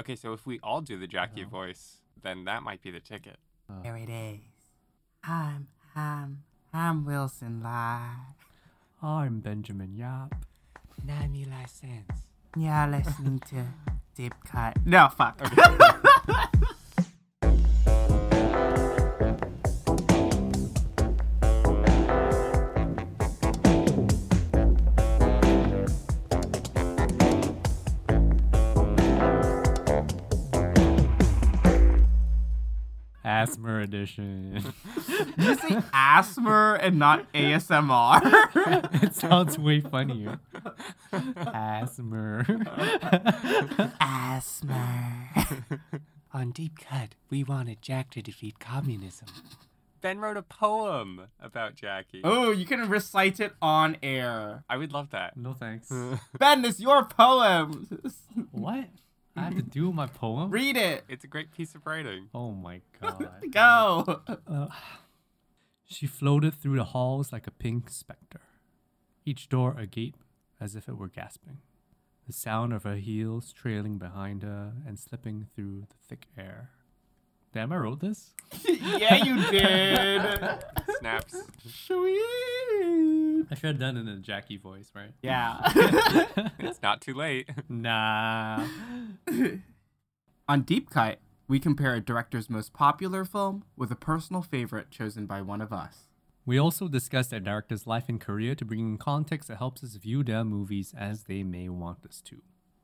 [0.00, 1.50] Okay, so if we all do the Jackie uh-huh.
[1.50, 3.36] voice, then that might be the ticket.
[3.68, 3.82] Uh.
[3.82, 4.40] There it is.
[5.22, 8.14] I'm, I'm, I'm Wilson Lai.
[9.02, 10.42] I'm Benjamin Yap.
[11.06, 12.22] 90 cents.
[12.56, 13.66] You're listening to
[14.16, 14.78] Deep Cut.
[14.86, 15.38] No, fuck.
[33.40, 34.74] Asthma edition.
[35.38, 39.02] you say asthma and not ASMR?
[39.02, 40.40] it sounds way funnier.
[41.36, 42.44] Asthma.
[43.98, 45.28] asthma.
[46.34, 49.28] On Deep Cut, we wanted Jack to defeat communism.
[50.02, 52.20] Ben wrote a poem about Jackie.
[52.22, 54.64] Oh, you can recite it on air.
[54.68, 55.36] I would love that.
[55.36, 55.90] no thanks.
[56.38, 57.88] Ben, it's your poem.
[58.50, 58.88] what?
[59.40, 60.50] I have to do my poem?
[60.50, 61.04] Read it.
[61.08, 62.28] It's a great piece of writing.
[62.34, 63.30] Oh my god.
[63.50, 64.20] Go.
[65.92, 68.42] She floated through the halls like a pink specter,
[69.24, 70.14] each door agape
[70.60, 71.58] as if it were gasping.
[72.28, 76.70] The sound of her heels trailing behind her and slipping through the thick air.
[77.52, 78.34] Damn, I wrote this?
[78.68, 80.64] yeah, you did.
[81.00, 81.42] Snaps.
[81.66, 83.29] Sweet.
[83.50, 85.12] I should have done it in a Jackie voice, right?
[85.22, 85.60] Yeah.
[86.58, 87.48] It's not too late.
[87.68, 88.66] Nah.
[90.48, 95.26] On Deep Cut, we compare a director's most popular film with a personal favorite chosen
[95.26, 96.08] by one of us.
[96.46, 99.94] We also discuss a director's life and career to bring in context that helps us
[99.96, 102.42] view their movies as they may want us to.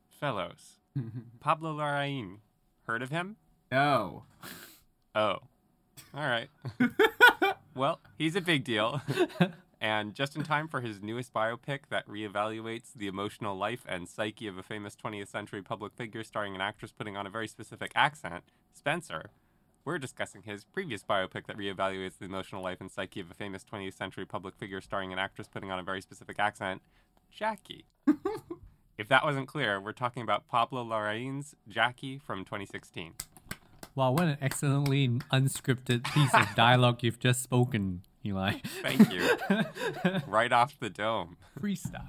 [0.09, 0.79] Fellows.
[1.41, 2.39] Pablo Larraín.
[2.87, 3.37] Heard of him?
[3.73, 4.25] No.
[5.15, 5.39] Oh.
[6.15, 6.49] All right.
[7.75, 9.01] well, he's a big deal.
[9.81, 14.47] And just in time for his newest biopic that reevaluates the emotional life and psyche
[14.47, 17.93] of a famous 20th century public figure starring an actress putting on a very specific
[17.95, 19.31] accent, Spencer,
[19.87, 23.63] we're discussing his previous biopic that reevaluates the emotional life and psyche of a famous
[23.65, 26.83] 20th century public figure starring an actress putting on a very specific accent,
[27.31, 27.85] Jackie.
[28.99, 33.13] if that wasn't clear, we're talking about Pablo Larraín's Jackie from 2016.
[33.95, 38.53] Wow, what an excellently unscripted piece of dialogue you've just spoken, Eli.
[38.83, 39.29] Thank you.
[40.27, 41.37] right off the dome.
[41.61, 42.03] Freestyle.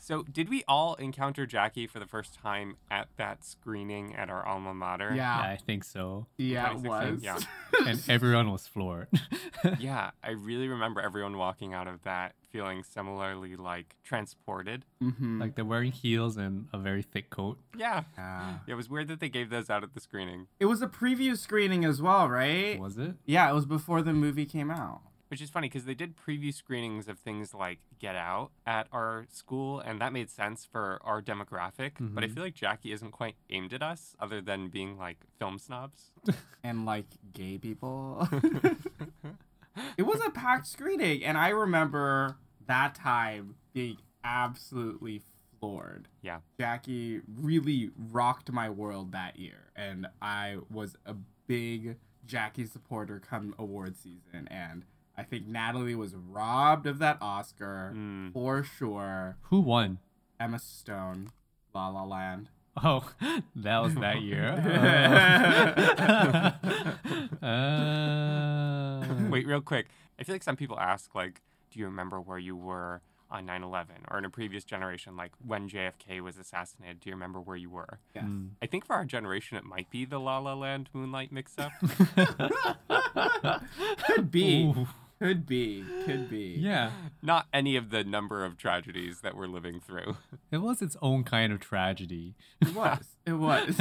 [0.00, 4.46] So, did we all encounter Jackie for the first time at that screening at our
[4.46, 5.12] alma mater?
[5.14, 5.50] Yeah, Yeah.
[5.50, 6.26] I think so.
[6.38, 7.22] Yeah, it was.
[7.22, 7.38] Yeah.
[7.86, 9.08] And everyone was floored.
[9.78, 14.84] yeah, I really remember everyone walking out of that feeling similarly like transported.
[15.02, 15.40] mm-hmm.
[15.40, 17.58] like they're wearing heels and a very thick coat.
[17.76, 18.04] Yeah.
[18.16, 18.58] yeah.
[18.66, 21.36] It was weird that they gave those out at the screening, It was a preview
[21.36, 22.78] screening as well, right?
[22.78, 23.14] Was it?
[23.26, 25.00] Yeah, it was before the movie came out.
[25.28, 29.26] which is funny because they did preview screenings of things like Get Out at our
[29.30, 31.92] school, and that made sense for our demographic.
[32.00, 32.34] But I Mhm.
[32.34, 36.12] feel like Jackie isn't quite aimed at us, other than being like film snobs.
[36.64, 38.26] And like gay people.
[39.96, 45.22] it was a packed screening, and I remember that time being absolutely
[45.60, 46.08] floored.
[46.22, 46.38] Yeah.
[46.58, 51.14] Jackie really rocked my world that year, and I was a
[51.46, 51.96] big
[52.26, 54.84] Jackie supporter come award season, and
[55.16, 58.32] I think Natalie was robbed of that Oscar Mm.
[58.32, 59.36] for sure.
[59.44, 59.98] Who won?
[60.38, 61.30] Emma Stone,
[61.74, 62.50] La La Land.
[62.84, 63.10] Oh,
[63.56, 64.54] that was that year.
[67.40, 68.97] Uh, uh,
[69.30, 69.86] Wait, real quick.
[70.18, 71.40] I feel like some people ask, like,
[71.70, 73.94] do you remember where you were on 9 11?
[74.10, 77.70] Or in a previous generation, like when JFK was assassinated, do you remember where you
[77.70, 77.98] were?
[78.14, 78.24] Yes.
[78.24, 78.50] Mm.
[78.62, 81.72] I think for our generation, it might be the La La Land Moonlight mix up.
[84.06, 84.64] Could be.
[84.64, 84.88] Ooh.
[85.18, 85.84] Could be.
[86.04, 86.56] Could be.
[86.58, 90.16] Yeah, Not any of the number of tragedies that we're living through.
[90.52, 92.36] it was its own kind of tragedy.
[92.60, 93.16] It was.
[93.26, 93.76] It was.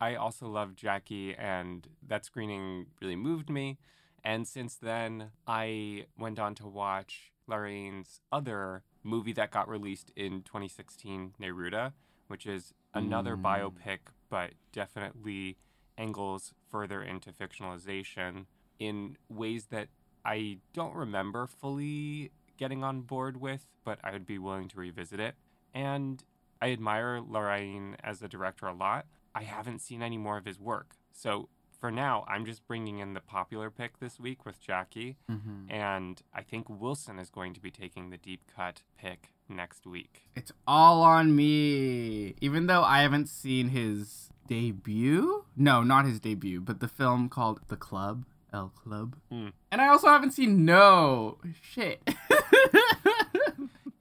[0.00, 3.78] I also love Jackie, and that screening really moved me.
[4.24, 10.42] And since then, I went on to watch Larraín's other movie that got released in
[10.42, 11.92] 2016, Neruda,
[12.26, 13.42] which is another Mm.
[13.42, 15.56] biopic, but definitely
[15.96, 18.46] angles further into fictionalization
[18.78, 19.88] in ways that
[20.24, 25.20] I don't remember fully getting on board with, but I would be willing to revisit
[25.20, 25.36] it.
[25.72, 26.22] And
[26.60, 29.06] I admire Larraín as a director a lot.
[29.34, 30.96] I haven't seen any more of his work.
[31.12, 31.48] So
[31.80, 35.16] for now, I'm just bringing in the popular pick this week with Jackie.
[35.30, 35.70] Mhm.
[35.70, 40.28] And I think Wilson is going to be taking the deep cut pick next week.
[40.34, 42.34] It's all on me.
[42.40, 45.44] Even though I haven't seen his debut.
[45.56, 48.24] No, not his debut, but the film called The Club.
[48.52, 49.16] El Club.
[49.30, 49.48] Hmm.
[49.70, 51.38] And I also haven't seen No.
[51.62, 52.02] Shit.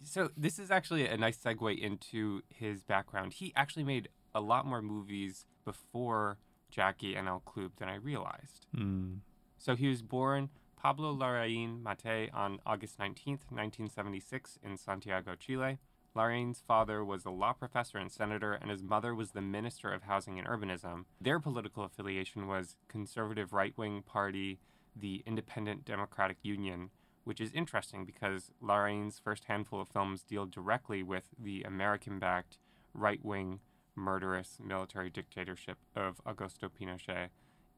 [0.03, 3.33] So this is actually a nice segue into his background.
[3.33, 4.07] He actually made
[4.37, 6.37] a lot more movies before
[6.69, 8.67] Jackie and El Club than I realized.
[8.75, 9.19] Mm.
[9.57, 15.79] So he was born Pablo Larraín Mate on August 19th, 1976 in Santiago, Chile.
[16.15, 20.03] Larraín's father was a law professor and senator, and his mother was the Minister of
[20.03, 21.05] Housing and Urbanism.
[21.19, 24.59] Their political affiliation was conservative right-wing party,
[24.95, 26.89] the Independent Democratic Union,
[27.23, 32.57] which is interesting because Larraín's first handful of films deal directly with the American-backed
[32.93, 33.59] right-wing
[33.97, 37.29] murderous military dictatorship of Augusto Pinochet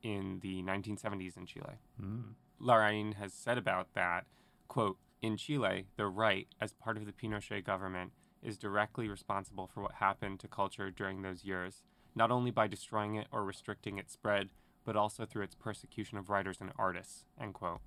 [0.04, 1.80] in the 1970s in Chile.
[2.02, 2.34] Mm.
[2.62, 4.26] Larraín has said about that,
[4.68, 8.12] quote, in Chile, the right, as part of the Pinochet government,
[8.42, 11.84] is directly responsible for what happened to culture during those years,
[12.16, 14.50] not only by destroying it or restricting its spread,
[14.86, 17.82] but also through its persecution of writers and artists, end quote.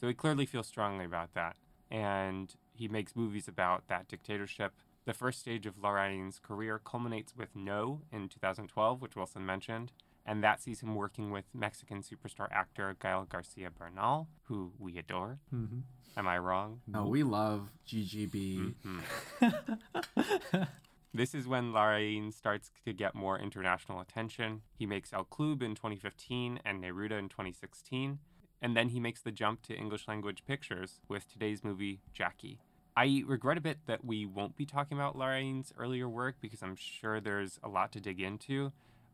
[0.00, 1.56] So he clearly feels strongly about that.
[1.90, 4.72] And he makes movies about that dictatorship.
[5.06, 9.92] The first stage of Larraín's career culminates with No in 2012, which Wilson mentioned,
[10.26, 15.38] and that sees him working with Mexican superstar actor Gael Garcia Bernal, who we adore.
[15.50, 15.80] hmm
[16.18, 16.80] Am I wrong?
[16.86, 18.74] No, we love GGB.
[18.84, 20.68] Mhm.
[21.14, 24.62] this is when Larraín starts to get more international attention.
[24.78, 28.18] He makes El Club in 2015 and Neruda in 2016,
[28.62, 32.60] and then he makes the jump to English language pictures with today's movie Jackie.
[32.96, 36.76] I regret a bit that we won't be talking about Larraín's earlier work because I'm
[36.76, 38.72] sure there's a lot to dig into,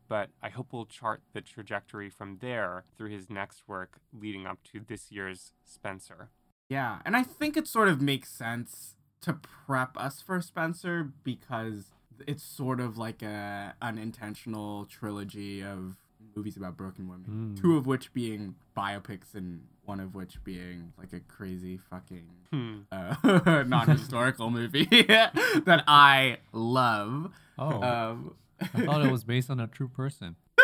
[0.08, 4.58] but I hope we'll chart the trajectory from there through his next work leading up
[4.73, 6.29] to this year's Spencer.
[6.69, 11.87] Yeah, and I think it sort of makes sense to prep us for Spencer because
[12.26, 15.96] it's sort of like a unintentional trilogy of
[16.37, 17.55] movies about broken women.
[17.56, 17.61] Mm.
[17.61, 22.81] Two of which being biopics and one of which being like a crazy fucking Hmm.
[22.93, 27.32] uh, non-historical movie that I love.
[27.58, 30.37] Oh, Um, I thought it was based on a true person.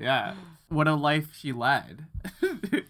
[0.00, 0.34] yeah,
[0.68, 2.06] what a life she led.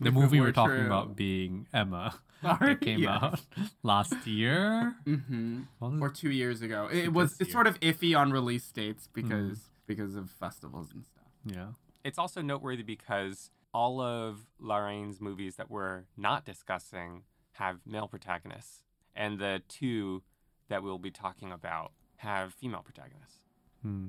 [0.00, 3.23] The movie we're talking about being Ema Sorry, that came yes.
[3.23, 3.41] out
[3.82, 4.94] last year.
[5.05, 6.88] hmm or two years ago.
[6.91, 7.53] It was This it's year.
[7.53, 11.25] sort of iffy on release dates because because of festivals and stuff.
[11.44, 11.67] yeah.
[12.05, 17.23] It's also noteworthy because all of Larraín's movies that we're not discussing
[17.53, 18.82] have male protagonists,
[19.15, 20.23] and the two
[20.69, 23.41] that we'll be talking about have female protagonists.
[23.82, 24.09] Hmm.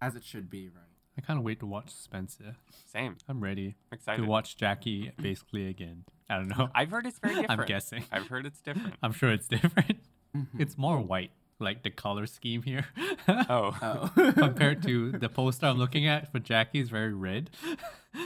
[0.00, 0.84] As it should be, right?
[1.18, 2.56] I can't wait to watch Spencer.
[2.92, 3.16] Same.
[3.28, 4.22] I'm ready I'm excited.
[4.22, 6.04] to watch Jackie basically again.
[6.28, 6.68] I don't know.
[6.74, 7.60] I've heard it's very different.
[7.60, 8.04] I'm guessing.
[8.12, 8.94] I've heard it's different.
[9.02, 10.00] I'm sure it's different.
[10.36, 10.60] Mm-hmm.
[10.60, 12.86] It's more white, like the color scheme here.
[13.28, 13.74] Oh.
[13.82, 14.32] Oh.
[14.36, 17.50] Compared to the poster I'm looking at for Jackie is very red.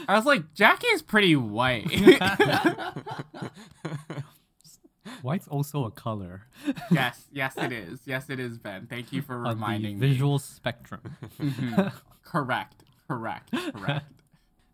[0.08, 1.90] I was like, Jackie is pretty white.
[5.22, 6.46] White's also a color
[6.90, 8.00] yes, yes, it is.
[8.04, 8.86] Yes, it is, Ben.
[8.86, 10.08] Thank you for on the reminding me.
[10.08, 11.00] visual spectrum.
[11.38, 11.92] Mhm.
[12.22, 12.84] Correct.
[13.08, 13.50] Correct.
[13.74, 14.06] Correct.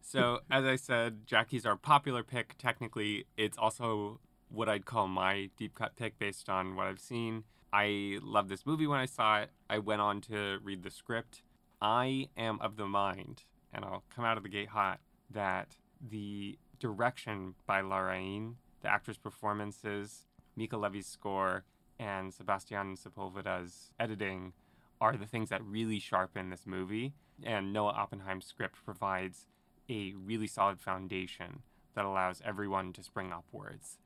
[0.03, 2.57] So, as I said, Jackie's our popular pick.
[2.59, 7.45] Technically, it's also what I'd call my deep cut pick based on what I've seen.
[7.73, 9.51] I loved this movie when I saw it.
[9.69, 11.43] I went on to read the script.
[11.81, 15.01] I am of the mind, and I'll come out of the gate hot,
[15.31, 20.27] that the direction by Larraín, the actor's performances,
[20.57, 21.65] Mica Levi's score,
[21.99, 24.53] and Sebastian Sepulveda's editing
[25.01, 27.13] are the things that really sharpen this movie.
[27.43, 29.47] And Noah Oppenheim's script provides
[29.91, 31.63] a really solid foundation
[31.95, 33.99] that allows everyone to spring upwards.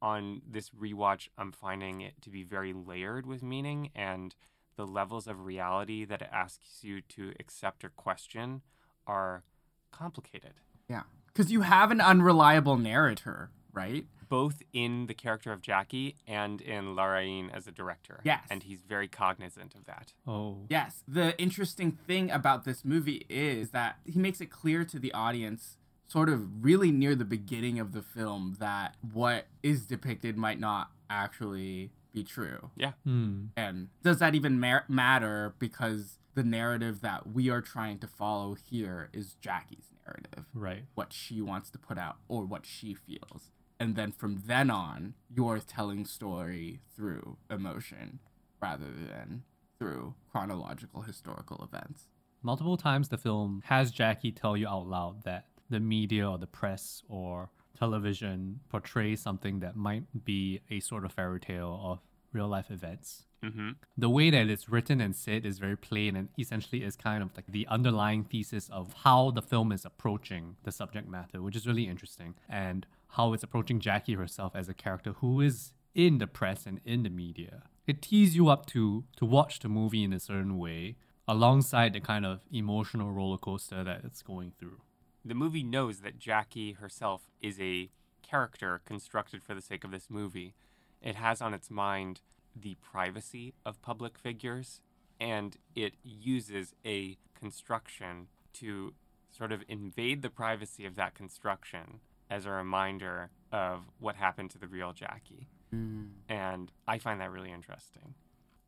[0.00, 4.34] On this rewatch, I'm finding it to be very layered with meaning, and
[4.76, 8.62] the levels of reality that it asks you to accept or question
[9.06, 9.42] are
[9.90, 10.54] complicated,
[10.88, 11.02] Yeah.
[11.26, 14.06] Because you have an unreliable narrator, right?
[14.28, 18.20] both in the character of Jackie and in Larraín as a director.
[18.24, 18.44] Yes.
[18.50, 20.12] And he's very cognizant of that.
[20.26, 20.66] Oh.
[20.68, 21.02] Yes.
[21.08, 25.77] The interesting thing about this movie is that he makes it clear to the audience,
[26.08, 30.90] sort of really near the beginning of the film, that what is depicted might not
[31.08, 32.70] actually be true.
[33.04, 33.46] Hmm.
[33.56, 35.54] And does that even ma- matter?
[35.58, 40.84] Because the narrative that we are trying to follow here is Jackie's narrative, Right.
[40.94, 43.50] what she wants to put out or what she feels.
[43.80, 48.18] And then from then on, you're telling story through emotion
[48.60, 49.44] rather than
[49.78, 52.08] through chronological historical events.
[52.42, 56.46] Multiple times the film has Jackie tell you out loud that the media or the
[56.46, 62.00] press or television portrays something that might be a sort of fairy tale of
[62.32, 63.24] real life events.
[63.44, 63.70] Mm-hmm.
[63.96, 67.30] The way that it's written and said is very plain and essentially is kind of
[67.36, 71.66] like the underlying thesis of how the film is approaching the subject matter, which is
[71.66, 76.26] really interesting, and how it's approaching Jackie herself as a character who is in the
[76.26, 77.62] press and in the media.
[77.86, 80.96] It tees you up to to watch the movie in a certain way
[81.26, 84.80] alongside the kind of emotional roller coaster that it's going through.
[85.28, 87.90] The movie knows that Jackie herself is a
[88.22, 90.54] character constructed for the sake of this movie.
[91.02, 92.22] It has on its mind
[92.56, 94.80] the privacy of public figures,
[95.20, 98.94] and it uses a construction to
[99.28, 104.58] sort of invade the privacy of that construction as a reminder of what happened to
[104.58, 105.46] the real Jackie.
[105.74, 106.08] Mm.
[106.30, 108.14] And I find that really interesting.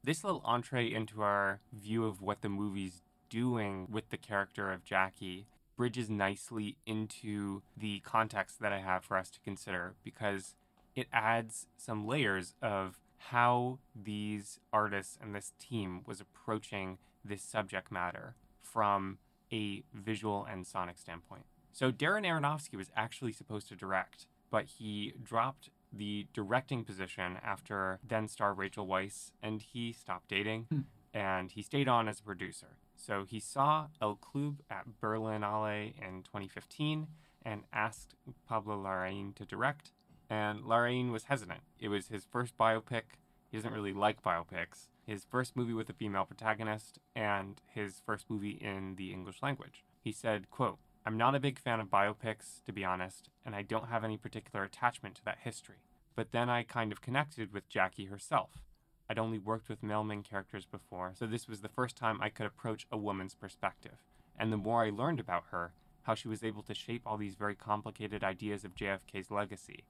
[0.05, 3.01] This little entree into our view of what the movie's
[3.31, 5.47] doing with the character of Jackie
[5.77, 10.55] bridges nicely into the context that I have for us to consider because
[10.95, 17.93] it adds some layers of how these artists and this team was approaching this subject
[17.93, 19.19] matter from
[19.53, 21.45] a visual and sonic standpoint.
[21.73, 27.99] So Darren Aronofsky was actually supposed to direct, but he dropped the directing position after
[28.07, 30.81] then star Rachel Weisz and he stopped dating hmm.
[31.13, 32.79] and he stayed on as a producer.
[33.01, 37.07] So he saw El Club at Berlinale in 2015
[37.43, 38.15] and asked
[38.47, 39.93] Pablo Larraín to direct,
[40.29, 41.63] and Larraín was hesitant.
[41.79, 43.03] It was his first biopic.
[43.51, 44.89] He doesn't really like biopics.
[45.07, 49.83] His first movie with a female protagonist and his first movie in the English language.
[50.03, 53.63] He said, quote, I'm not a big fan of biopics, to be honest, and I
[53.63, 55.83] don't have any particular attachment to that history.
[56.15, 58.63] But then I kind of connected with Jackie herself.
[59.11, 62.29] I'd only worked with male main characters before, so this was the first time I
[62.29, 63.97] could approach a woman's perspective.
[64.39, 67.35] And the more I learned about her, how she was able to shape all these
[67.35, 69.83] very complicated ideas of JFK's legacy,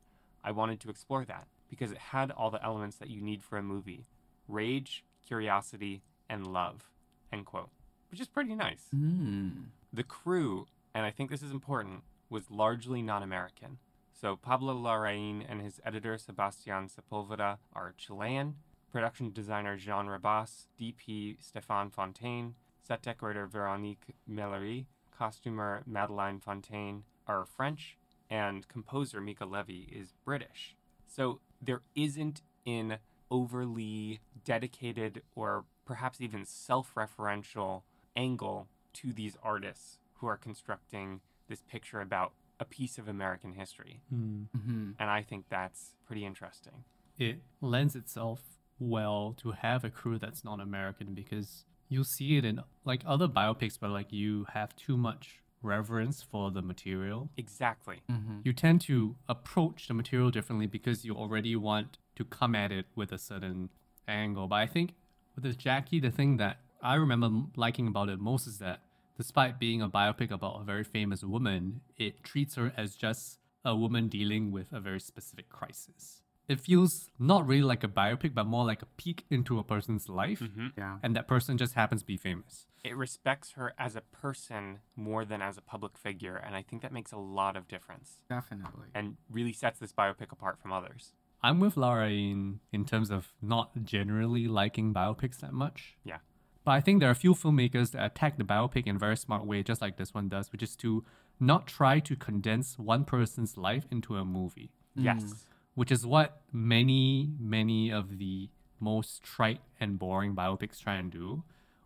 [0.42, 3.58] I wanted to explore that because it had all the elements that you need for
[3.58, 4.06] a movie
[4.48, 6.90] rage, curiosity, and love.
[7.30, 7.68] End quote.
[8.10, 8.84] Which is pretty nice.
[8.96, 9.66] Mm.
[9.92, 13.76] The crew, and I think this is important, was largely non American.
[14.18, 18.54] So Pablo Larraín and his editor Sebastián Sepulveda are Chilean,
[18.92, 27.44] production designer Jean Rabasse, DP Stéphane Fontaine, set decorator Veronique Mellery, costumer Madeleine Fontaine are
[27.44, 27.97] French,
[28.28, 30.76] and composer Mica Levi is British.
[31.06, 32.99] So there isn't an
[33.30, 37.82] overly dedicated or perhaps even self referential
[38.16, 44.00] angle to these artists who are constructing this picture about a piece of American history.
[44.09, 44.42] Hmm.
[44.56, 46.85] hmm And I think that's pretty interesting.
[47.18, 48.42] It lends itself
[48.80, 53.28] well to have a crew that's not American because you'll see it in like other
[53.28, 57.30] biopics but like you have too much reverence for the material.
[57.37, 58.00] Exactly.
[58.08, 62.72] hmm You tend to approach the material differently because you already want to come at
[62.72, 63.68] it with a certain
[64.08, 64.49] angle.
[64.49, 64.94] But I think
[65.34, 68.80] with this Jackie, the thing that I remember liking about it most is that
[69.16, 73.76] despite being a biopic about a very famous woman, it treats her as just a
[73.76, 76.22] woman dealing with a very specific crisis.
[76.50, 80.09] It feels not really like a biopic, but more like a peek into a person's
[80.09, 80.69] life, mm-hmm.
[80.76, 80.99] Yeah.
[81.02, 82.66] and that person just happens to be famous.
[82.83, 86.83] It respects her as a person more than as a public figure, and I think
[86.83, 88.88] that makes a lot of difference Definitely.
[88.95, 91.12] and really sets this biopic apart from others.
[91.42, 95.97] I'm with Laura in in terms of not generally liking biopics that much.
[96.04, 96.19] Yeah.
[96.64, 99.16] But I think there are a few filmmakers that attack the biopic in a very
[99.16, 101.04] smart way, just like this one does, which is to
[101.38, 105.23] not try to condense one person's life into a movie, Yes.
[105.25, 105.35] Mm.
[105.74, 108.48] Which is what many, many of the
[108.78, 111.42] most trite and boring biopics try and do,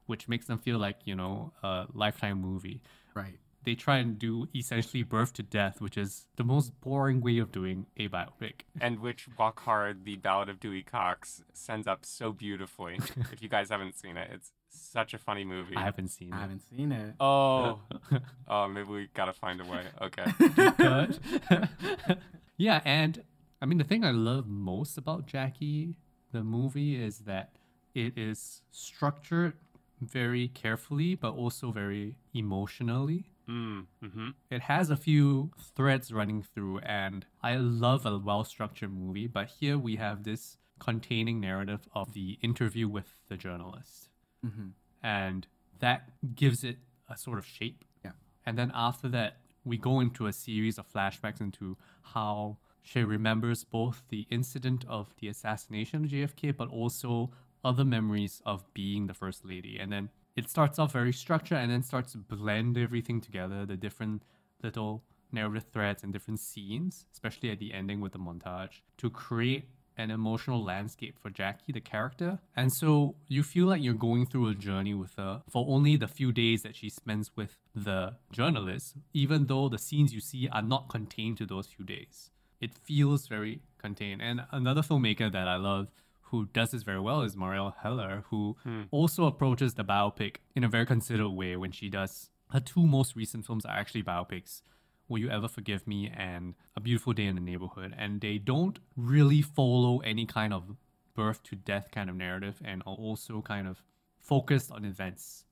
[0.06, 2.82] which makes them feel like, you know, a lifetime movie.
[3.14, 3.38] Right.
[3.64, 7.50] They try and do essentially birth to death, which is the most boring way of
[7.50, 8.60] doing a biopic.
[8.78, 12.98] and which Walk Hard, the Ballad of Dewey Cox, sends up so beautifully.
[13.32, 15.76] if you guys haven't seen it, it's such a funny movie.
[15.76, 16.40] I haven't seen I it.
[16.40, 17.14] haven't seen it.
[17.20, 17.80] Oh,
[18.48, 19.84] oh, maybe we gotta find a way.
[20.02, 22.16] Okay.
[22.58, 23.22] yeah, and
[23.64, 25.97] I mean the thing I love most about Jackie,
[26.33, 27.56] the movie, is that
[27.94, 29.54] it is structured
[30.02, 33.30] very carefully, but also very emotionally.
[33.49, 34.28] Mm, mm-hmm.
[34.50, 39.28] It has a few threads running through, and I love a well structured movie.
[39.28, 44.11] But here we have this containing narrative of the interview with the journalist,
[44.42, 45.47] hmm and
[45.78, 46.76] that gives it
[47.09, 47.83] a sort of shape.
[48.04, 48.12] Yeah.
[48.44, 53.64] And then after that, we go into a series of flashbacks into how she remembers
[53.64, 57.30] both the incident of the assassination of JFK, but also
[57.64, 59.78] other memories of being the first lady.
[59.80, 63.76] And then it starts off very structured and then starts to blend everything together, the
[63.76, 64.22] different
[64.62, 69.70] little narrative threads and different scenes, especially at the ending with the montage, to create
[69.96, 72.38] an emotional landscape for Jackie, the character.
[72.54, 76.08] And so you feel like you're going through a journey with her for only the
[76.08, 80.62] few days that she spends with the journalist, even though the scenes you see are
[80.62, 82.30] not contained to those few days.
[82.61, 84.23] It feels very contained.
[84.23, 85.88] And another filmmaker that I love
[86.28, 88.56] who does this very well is Marielle Heller, who
[88.90, 93.16] also approaches the biopic in a very considered way when she does her two most
[93.16, 94.62] recent films are actually biopics.
[95.08, 97.94] Will You Ever Forgive Me and A Beautiful Day in the Neighborhood.
[97.99, 100.76] And they don't really follow any kind of
[101.14, 103.82] birth to death kind of narrative and are also kind of
[104.18, 105.44] focused on events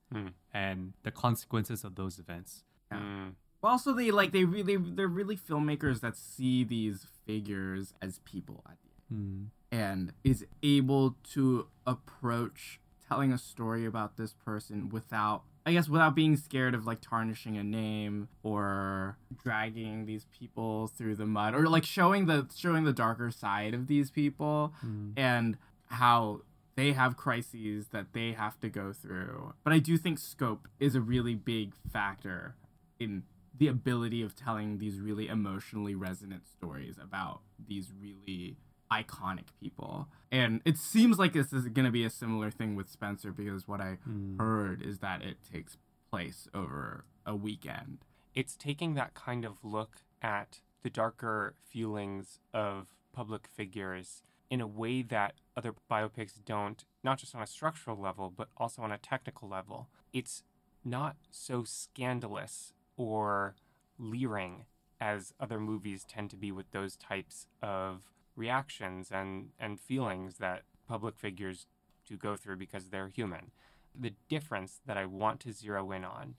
[0.55, 2.65] and the consequences of those events.
[2.93, 3.33] Mm.
[3.63, 8.65] But also, they like they really they're really filmmakers that see these figures as people
[8.69, 9.77] at the end, hmm.
[9.77, 16.17] and is able to approach telling a story about this person without, I guess, without
[16.17, 21.69] being scared of like tarnishing a name or dragging these people through the mud or
[21.69, 25.11] like showing the showing the darker side of these people hmm.
[25.17, 26.41] and how
[26.75, 29.53] they have crises that they have to go through.
[29.63, 32.57] But I do think scope is a really big factor
[32.99, 33.23] in
[33.63, 38.57] the ability of telling these really emotionally resonant stories about these really
[38.91, 40.09] iconic people.
[40.33, 43.69] And it seems like this is going to be a similar thing with Spencer because
[43.69, 44.37] what I hmm.
[44.37, 45.79] heard is that it takes
[46.11, 47.99] place over a weekend.
[48.35, 54.67] it's taking that kind of look at the darker feelings of public figures in a
[54.67, 58.99] way that other biopics don't, not just on a structural level, but also on a
[58.99, 59.89] technical level.
[60.13, 60.43] It's
[60.85, 63.55] not so scandalous or
[63.99, 64.65] leering
[65.01, 70.63] as other movies tend to be with those types of reactions and, and feelings that
[70.89, 71.67] public figures
[72.07, 73.51] do go through because they're human.
[73.99, 76.35] The difference that I want to zero in on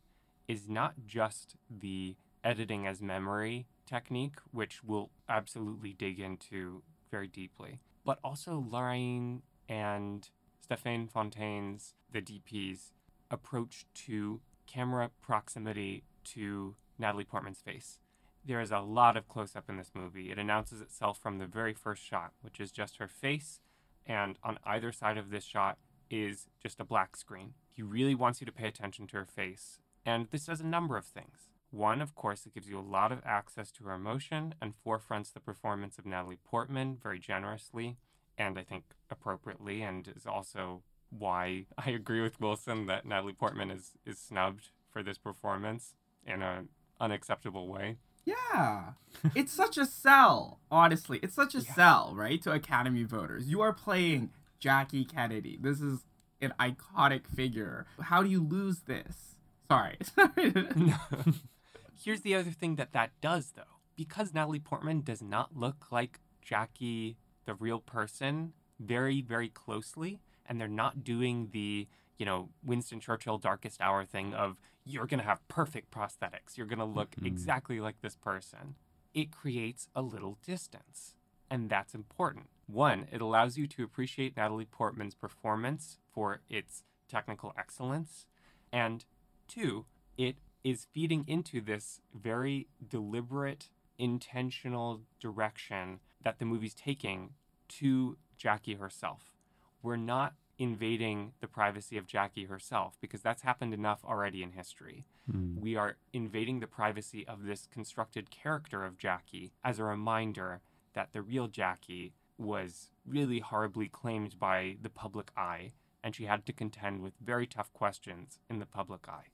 [0.47, 7.79] is not just the editing as memory technique, which we'll absolutely dig into very deeply,
[8.05, 10.29] but also Larraín and
[10.67, 12.91] Stéphane Fontaine's, the DP's,
[13.29, 17.99] approach to camera proximity to Natalie Portman's face.
[18.45, 20.31] There is a lot of close up in this movie.
[20.31, 23.61] It announces itself from the very first shot, which is just her face,
[24.05, 25.77] and on either side of this shot
[26.09, 27.53] is just a black screen.
[27.71, 30.97] He really wants you to pay attention to her face, and this does a number
[30.97, 31.49] of things.
[31.71, 35.33] One, of course, it gives you a lot of access to her emotion and forefronts
[35.33, 37.97] the performance of Natalie Portman very generously,
[38.37, 43.71] and I think appropriately, and is also why I agree with Wilson that Natalie Portman
[43.71, 47.97] is, is snubbed for this performance in an unacceptable way.
[48.25, 48.93] Yeah.
[49.35, 51.19] it's such a sell, honestly.
[51.21, 53.47] It's such a sell, right, to Academy voters.
[53.49, 55.57] You are playing Jackie Kennedy.
[55.59, 56.05] This is
[56.41, 57.85] an iconic figure.
[57.99, 59.35] How do you lose this?
[59.69, 59.97] Sorry.
[62.03, 63.63] Here's the other thing that that does, though.
[63.95, 70.59] Because Natalie Portman does not look like Jackie, the real person, very, very closely, and
[70.59, 75.25] they're not doing the, you know, Winston Churchill darkest hour thing of you're going to
[75.25, 77.25] have perfect prosthetics, you're going to look mm-hmm.
[77.25, 78.75] exactly like this person.
[79.13, 81.15] It creates a little distance.
[81.49, 82.47] And that's important.
[82.65, 88.25] One, it allows you to appreciate Natalie Portman's performance for its technical excellence.
[88.71, 89.05] And
[89.47, 89.85] two,
[90.17, 93.69] it is feeding into this very deliberate,
[93.99, 97.31] intentional direction that the movie's taking
[97.67, 99.33] to Jackie herself.
[99.81, 105.05] We're not invading the privacy of Jackie herself because that's happened enough already in history.
[105.29, 105.59] Hmm.
[105.59, 110.61] We are invading the privacy of this constructed character of Jackie as a reminder
[110.93, 116.45] that the real Jackie was really horribly claimed by the public eye and she had
[116.45, 119.27] to contend with very tough questions in the public eye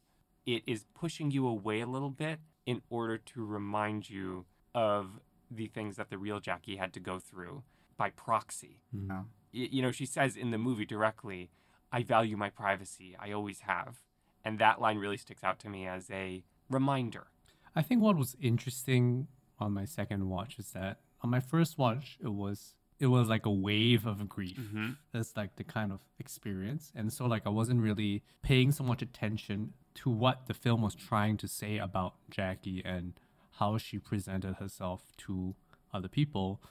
[0.56, 5.20] it is pushing you away a little bit in order to remind you of
[5.52, 7.64] the things that the real Jackie had to go through
[7.98, 8.82] by proxy.
[8.92, 9.08] Hmm.
[9.10, 9.22] Yeah.
[9.52, 11.50] You know, she says in the movie directly,
[11.92, 13.16] I value my privacy.
[13.20, 14.00] I always have.
[14.44, 17.28] And that line really sticks out to me as a reminder.
[17.76, 19.28] I think what was interesting
[19.60, 23.46] on my second watch is that on my first watch it was it was like
[23.46, 24.58] a wave of grief.
[24.58, 24.90] Mm-hmm.
[25.14, 26.92] That's like the kind of experience.
[26.94, 30.96] And so like I wasn't really paying so much attention to what the film was
[30.96, 33.14] trying to say about Jackie and
[33.52, 35.56] how she presented herself to
[35.94, 36.62] other people.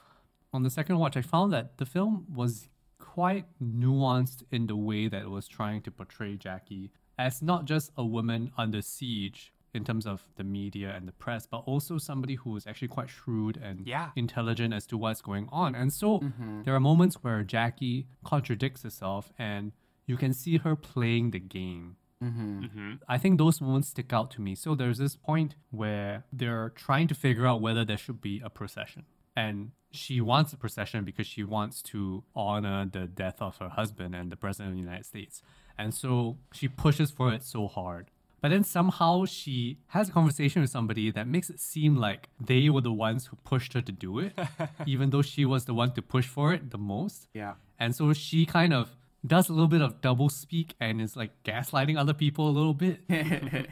[0.53, 5.07] On the second watch I found that the film was quite nuanced in the way
[5.07, 9.83] that it was trying to portray Jackie as not just a woman under siege in
[9.83, 13.55] terms of the media and the press, but also somebody who is actually quite shrewd
[13.57, 14.09] and Yeah.
[14.15, 15.75] intelligent as to what's going on.
[15.75, 16.23] And so
[16.63, 19.71] there are moments where Jackie contradicts herself and
[20.07, 21.97] you can see her playing the game.
[22.23, 22.93] Mm-hmm.
[23.07, 24.55] I think those moments stick out to me.
[24.55, 28.49] So there's this point where they're trying to figure out whether there should be a
[28.49, 29.05] procession.
[29.35, 34.15] And she wants a procession because she wants to honor the death of her husband
[34.15, 35.41] and the president of the United States.
[35.77, 38.11] And so she pushes for it so hard.
[38.41, 42.69] But then somehow she has a conversation with somebody that makes it seem like they
[42.69, 44.37] were the ones who pushed her to do it,
[44.85, 47.27] even though she was the one to push for it the most.
[47.33, 47.55] Yeah.
[47.79, 51.31] And so she kind of does a little bit of double speak and is like
[51.43, 53.01] gaslighting other people a little bit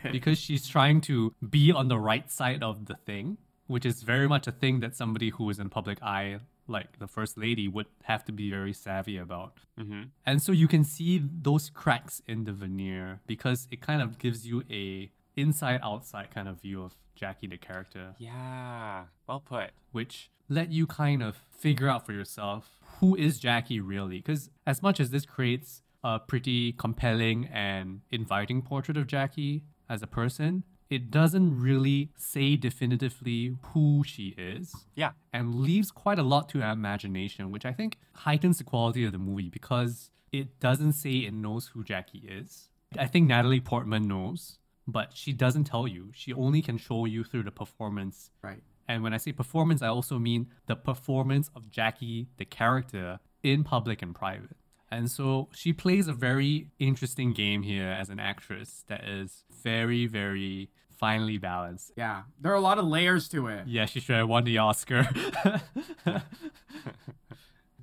[0.11, 3.37] because she's trying to be on the right side of the thing,
[3.67, 7.07] which is very much a thing that somebody who is in public eye, like the
[7.07, 9.53] first lady, would have to be very savvy about.
[9.79, 10.03] Mm-hmm.
[10.25, 14.47] And so you can see those cracks in the veneer because it kind of gives
[14.47, 19.05] you a inside outside kind of view of Jackie the character, Yeah.
[19.27, 19.71] Well put.
[19.91, 24.17] which let you kind of figure out for yourself who is Jackie really.
[24.17, 30.01] Because as much as this creates a pretty compelling and inviting portrait of Jackie as
[30.01, 35.11] a person, it doesn't really say definitively who she is Yeah.
[35.33, 39.11] and leaves quite a lot to our imagination, which I think heightens the quality of
[39.11, 42.69] the movie because it doesn't say it knows who Jackie is.
[42.97, 46.11] I think Natalie Portman knows, but she doesn't tell you.
[46.13, 48.31] She only can show you through the performance.
[48.41, 48.61] right.
[48.89, 53.65] And when I say performance, I also mean the performance of Jackie, the character, in
[53.65, 54.55] public and private.
[54.89, 60.07] And so she plays a very interesting game here as an actress that is very,
[60.07, 61.91] very finely balanced.
[61.95, 62.23] Yeah.
[62.39, 63.67] There are a lot of layers to it.
[63.67, 65.07] Yeah, she should have won the Oscar.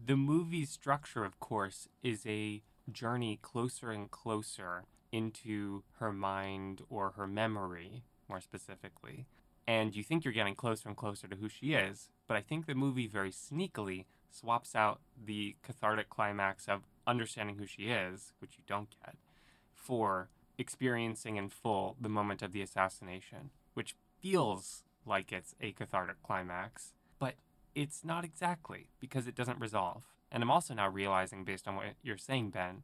[0.06, 2.62] The movie's structure, of course, is a
[2.92, 9.24] journey closer and closer into her mind or her memory, more specifically.
[9.66, 12.66] And you think you're getting closer and closer to who she is, but I think
[12.66, 18.57] the movie very sneakily swaps out the cathartic climax of understanding who she is, which
[18.59, 19.16] you don't get,
[19.72, 26.22] for experiencing in full the moment of the assassination, which feels like it's a cathartic
[26.22, 27.35] climax, but
[27.74, 30.03] it's not exactly because it doesn't resolve.
[30.31, 32.83] And I'm also now realizing, based on what you're saying, Ben,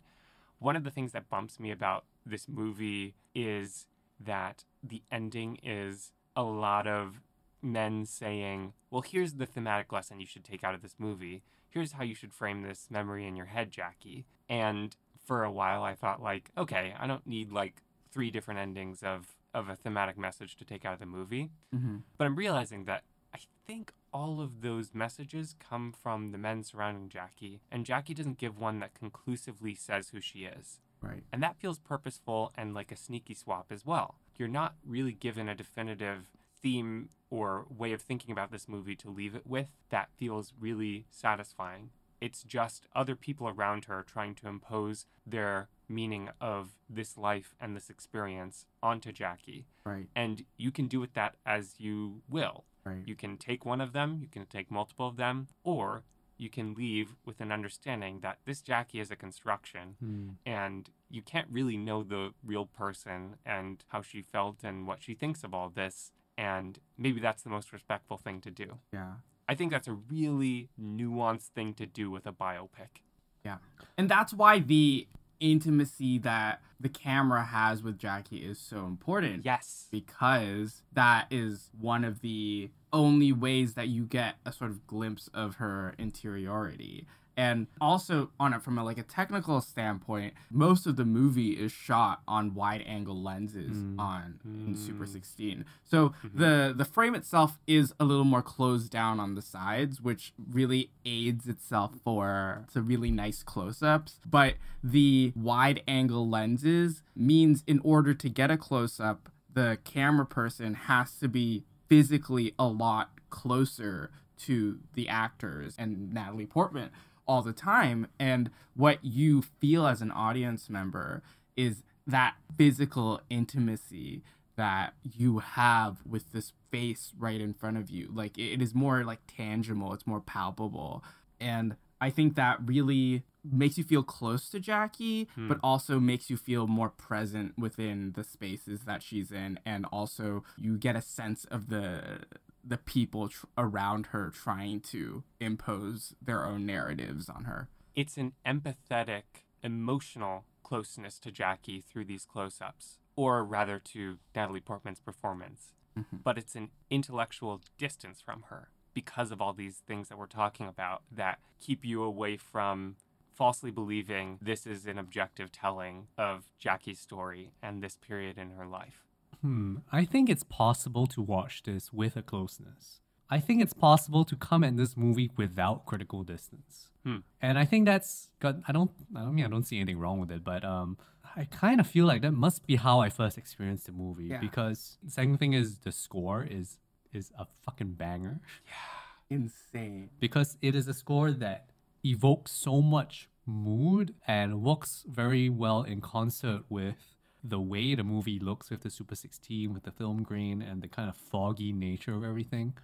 [0.59, 3.87] one of the things that bumps me about this movie is
[4.19, 7.21] that the ending is a lot of
[7.63, 11.43] men saying, Well, here's the thematic lesson you should take out of this movie.
[11.69, 14.27] Here's how you should frame this memory in your head, Jackie.
[14.49, 19.03] And for a while, I thought, like, okay, I don't need like three different endings
[19.03, 21.51] of, of a thematic message to take out of the movie.
[21.75, 21.99] Mm-hmm.
[22.19, 27.09] But I'm realizing that I think all of those messages come from the men surrounding
[27.09, 30.81] Jackie, and Jackie doesn't give one that conclusively says who she is.
[31.01, 31.23] Right.
[31.33, 34.17] And that feels purposeful and like a sneaky swap as well.
[34.41, 36.31] You're not really given a definitive
[36.63, 41.05] theme or way of thinking about this movie to leave it with that feels really
[41.11, 41.91] satisfying.
[42.23, 47.77] It's just other people around her trying to impose their meaning of this life and
[47.77, 49.67] this experience onto Jackie.
[49.85, 50.07] Right.
[50.17, 52.65] And you can do with that as you will.
[52.83, 53.03] Right.
[53.05, 56.03] You can take one of them, you can take multiple of them, or
[56.41, 60.29] you can leave with an understanding that this Jackie is a construction Hmm.
[60.47, 65.15] and you can't really know the real person and how she felt and what she
[65.15, 66.13] thinks of all this.
[66.39, 68.79] And maybe that's the most respectful thing to do.
[68.93, 69.15] Yeah.
[69.47, 73.03] I think that's a really nuanced thing to do with a biopic.
[73.45, 73.59] Yeah.
[73.99, 75.07] And that's why the
[75.41, 79.45] intimacy that the camera has with Jackie is so important.
[79.45, 79.89] Yes.
[79.91, 85.29] Because that is one of the only ways that you get a sort of glimpse
[85.33, 87.07] of her interiority.
[87.37, 91.73] And also on it from a, like a technical standpoint, most of the movie is
[91.73, 93.99] shot on wide angle lenses Mm.
[93.99, 95.09] on in Super Mm.
[95.09, 95.65] 16.
[95.83, 100.35] So the the frame itself is a little more closed down on the sides, which
[100.51, 104.21] really aids itself for to really nice close-ups.
[104.29, 110.75] But the wide angle lenses means in order to get a close-up, the camera person
[110.75, 116.89] has to be physically a lot closer to the actors and Natalie Portman
[117.27, 118.07] all the time.
[118.19, 121.23] And what you feel as an audience member
[121.57, 124.23] is that physical intimacy
[124.57, 128.11] that you have with this face right in front of you.
[128.13, 131.05] Like it is more like tangible, it's more palpable.
[131.41, 135.49] And I think that really makes you feel close to Jackie, Hmm.
[135.49, 139.59] but also makes you feel more present within the spaces that she's in.
[139.65, 142.21] And also you get a sense of the
[142.63, 147.71] the people tr- around her trying to impose their own narratives on her.
[147.95, 149.23] It's an empathetic,
[149.63, 155.73] emotional closeness to Jackie through these close ups, or rather to Natalie Portman's performance.
[155.97, 156.23] Mhm.
[156.23, 160.67] But it's an intellectual distance from her because of all these things that we're talking
[160.67, 162.97] about that keep you away from
[163.41, 168.67] falsely believing this is an objective telling of Jackie's story and this period in her
[168.67, 168.99] life.
[169.41, 169.77] Hmm.
[170.01, 173.01] I think it's possible to watch this with a closeness.
[173.31, 176.89] I think it's possible to come at this movie without critical distance.
[177.05, 177.21] Hmm.
[177.41, 180.19] And I think that's got I don't I don't mean I don't see anything wrong
[180.21, 180.99] with it, but um
[181.43, 184.41] I kind of feel like that must be how I first experienced the movie Yeah.
[184.49, 186.77] because the second thing is the score is
[187.19, 189.37] is a fucking banger Yeah.
[189.39, 190.11] Insane.
[190.19, 191.61] because it is a score that
[192.05, 198.39] evokes so much mood and works very well in concert with the way the movie
[198.39, 202.15] looks with the Super 16, with the film grain and the kind of foggy nature
[202.15, 202.75] of everything.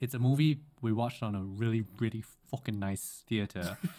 [0.00, 3.76] It's a movie we watched on a really, really fucking nice theater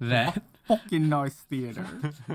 [0.00, 1.84] that Fucking nice theater.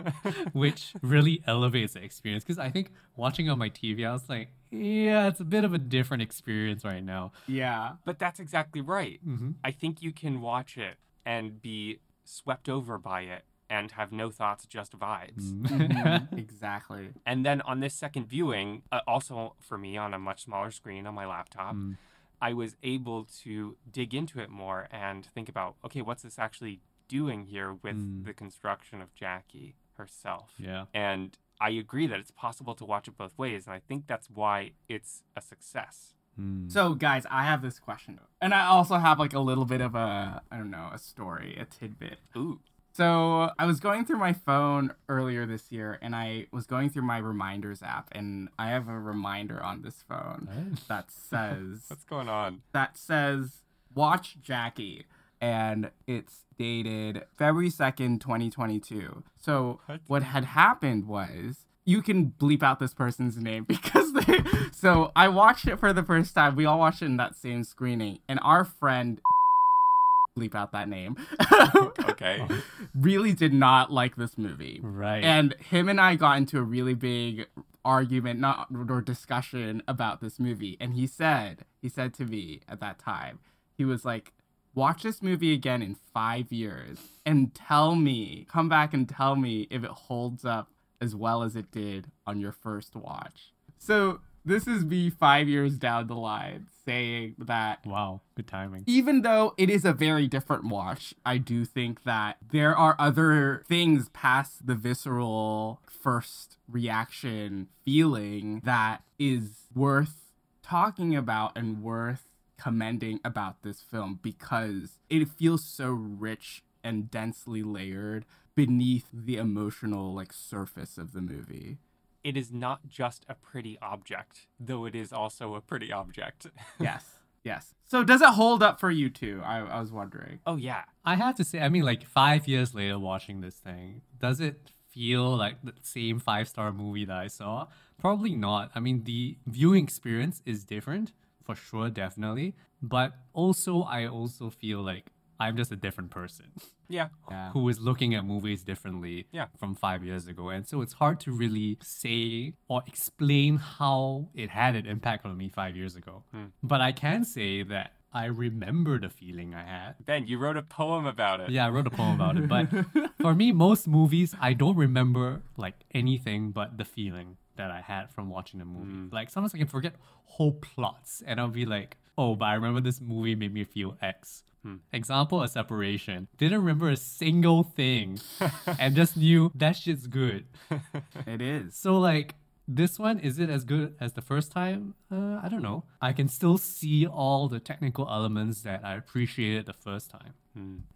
[0.53, 2.43] which really elevates the experience.
[2.43, 5.73] Because I think watching on my TV, I was like, yeah, it's a bit of
[5.73, 7.31] a different experience right now.
[7.47, 7.93] yeah.
[8.03, 9.19] But that's exactly right.
[9.25, 9.51] Mm-hmm.
[9.63, 14.29] I think you can watch it and be swept over by it and have no
[14.29, 15.51] thoughts, just vibes.
[15.53, 17.09] Mhm, exactly.
[17.25, 21.07] And then on this second viewing, uh, also for me on a much smaller screen
[21.07, 21.97] on my laptop, Mm.
[22.41, 26.81] I was able to dig into it more and think about, okay, what's this actually
[27.07, 28.25] doing here with Mm.
[28.25, 30.51] the construction of Jackie herself?
[30.59, 30.85] Yeah.
[30.93, 34.29] And I agree that it's possible to watch it both ways, and I think that's
[34.29, 36.13] why it's a success.
[36.39, 36.71] Mm.
[36.71, 38.19] So, guys, I have this question.
[38.41, 41.57] And I also have like a little bit of a, I don't know, a story,
[41.59, 42.17] a tidbit.
[42.37, 42.59] Ooh,
[42.91, 47.03] So I was going through my phone earlier this year, and I was going through
[47.03, 50.83] my reminders app, and I have a reminder on this phone Nice.
[50.87, 52.61] that says what's going on?
[52.73, 55.05] that says watch Jackie,
[55.41, 59.23] and it's dated February second, twenty twenty two.
[59.39, 60.01] So What?
[60.07, 61.65] what had happened was.
[61.85, 64.43] You can bleep out this person's name because they.
[64.71, 66.55] So I watched it for the first time.
[66.55, 69.21] We all watched it in that same screening, and our friend
[70.37, 71.15] bleep out that name.
[72.15, 72.47] Okay.
[72.93, 74.79] really did not like this movie.
[74.81, 75.21] Right.
[75.21, 77.45] And him and I got into a really big
[77.83, 80.77] argument, not or discussion about this movie.
[80.79, 83.39] And he said, he said to me at that time,
[83.77, 84.31] he was like,
[84.73, 89.67] watch this movie again in five years and tell me, come back and tell me
[89.69, 90.69] if it holds up
[91.01, 93.53] as well as it did on your first watch.
[93.77, 98.21] So this is me five years down the line saying that wow.
[98.35, 98.83] Good timing.
[98.85, 103.63] even though it is a very different watch, I do think that there are other
[103.67, 110.31] things past the visceral first reaction feeling that is worth
[110.61, 112.27] talking about and worth
[112.57, 118.25] commending about this film because it feels so rich and densely layered
[118.55, 121.77] beneath the emotional like surface of the movie.
[122.23, 126.47] it is not just a pretty object, though it is also a pretty object.
[126.79, 127.03] Yes.
[127.43, 127.75] Yes.
[127.85, 129.39] So does it hold up for you too?
[129.45, 130.39] I, I was wondering.
[130.47, 130.83] oh, yeah.
[131.05, 134.71] I have to say, I mean, like five years later watching this thing, does it
[134.87, 137.67] feel like the same five star movie that I saw?
[137.99, 138.71] Probably not.
[138.73, 141.11] I mean, the viewing experience is different
[141.43, 142.55] for sure, definitely.
[142.81, 146.45] But also, I also feel like I'm just a different person
[146.87, 147.07] Yeah.
[147.29, 147.51] Yeah.
[147.51, 149.47] who is looking at movies differently Yeah.
[149.59, 150.49] from five years ago.
[150.49, 155.35] And so it's hard to really say or explain how it had an impact on
[155.37, 156.23] me five years ago.
[156.31, 156.45] Hmm.
[156.63, 159.95] But I can say that I remember the feeling I had.
[160.05, 161.49] Ben, you wrote a poem about it.
[161.49, 162.47] Yeah, I wrote a poem about it.
[162.47, 162.69] But
[163.21, 168.09] for me, most movies, I don't remember like anything but the feeling that I had
[168.11, 168.85] from watching the movie.
[168.85, 169.07] Hmm.
[169.11, 169.95] Like sometimes I can forget
[170.25, 173.97] whole plots and I'll be like, oh, but I remember this movie made me feel
[174.01, 174.43] X.
[174.91, 176.27] Example, a separation.
[176.37, 178.19] Didn't remember a single thing
[178.79, 180.45] and just knew that shit's good.
[181.27, 181.75] It is.
[181.75, 182.35] So like
[182.67, 184.95] this one, is it as good as the first time?
[185.11, 185.83] Uh, I don't know.
[186.01, 190.33] I can still see all the technical elements that I appreciated the first time,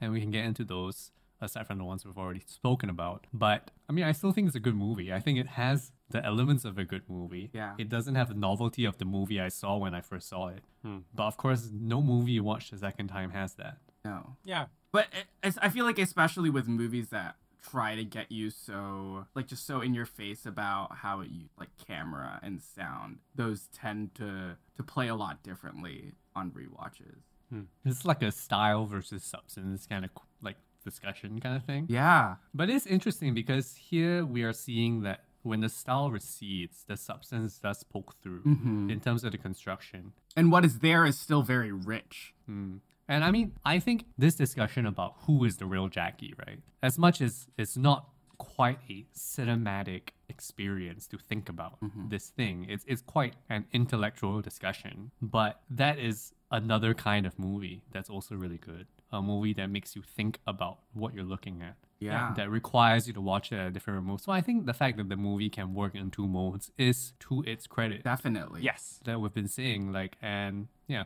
[0.01, 3.27] and we can get into those aside from the ones we've already spoken about.
[3.33, 5.13] But I mean, I still think it's a good movie.
[5.13, 7.49] I think it has the elements of a good movie.
[7.53, 7.75] Yeah.
[7.77, 10.63] It doesn't have the novelty of the movie I saw when I first saw it.
[10.83, 10.99] Hmm.
[11.13, 13.77] But of course, no movie you watch the second time has that.
[14.03, 14.35] No.
[14.43, 14.65] Yeah.
[14.91, 15.07] But
[15.43, 19.67] it, I feel like especially with movies that try to get you so like just
[19.67, 24.57] so in your face about how it you like camera and sound, those tend to
[24.77, 27.21] to play a lot differently on rewatches.
[27.51, 27.63] Hmm.
[27.85, 31.85] It's like a style versus substance kind of like discussion kind of thing.
[31.89, 32.35] Yeah.
[32.53, 37.59] But it's interesting because here we are seeing that when the style recedes, the substance
[37.59, 38.41] does poke through
[38.91, 40.11] in terms of the construction.
[40.35, 42.33] And what is there is still very rich.
[42.49, 42.79] Mm.
[43.07, 46.59] And I mean, I think this discussion about who is the real Jackie, right?
[46.83, 51.77] As much as it's not quite a cinematic experience to think about
[52.09, 55.11] this thing, it's, it's quite an intellectual discussion.
[55.21, 58.85] But that is another kind of movie that's also really good.
[59.11, 61.75] A movie that makes you think about what you're looking at.
[61.99, 62.33] Yeah.
[62.37, 64.21] That requires you to watch it at a different mode.
[64.21, 67.43] So I think the fact that the movie can work in two modes is to
[67.45, 68.03] its credit.
[68.03, 68.61] Definitely.
[68.61, 68.99] Yes.
[69.05, 69.91] that we've been seeing.
[69.91, 71.03] Like, and yeah.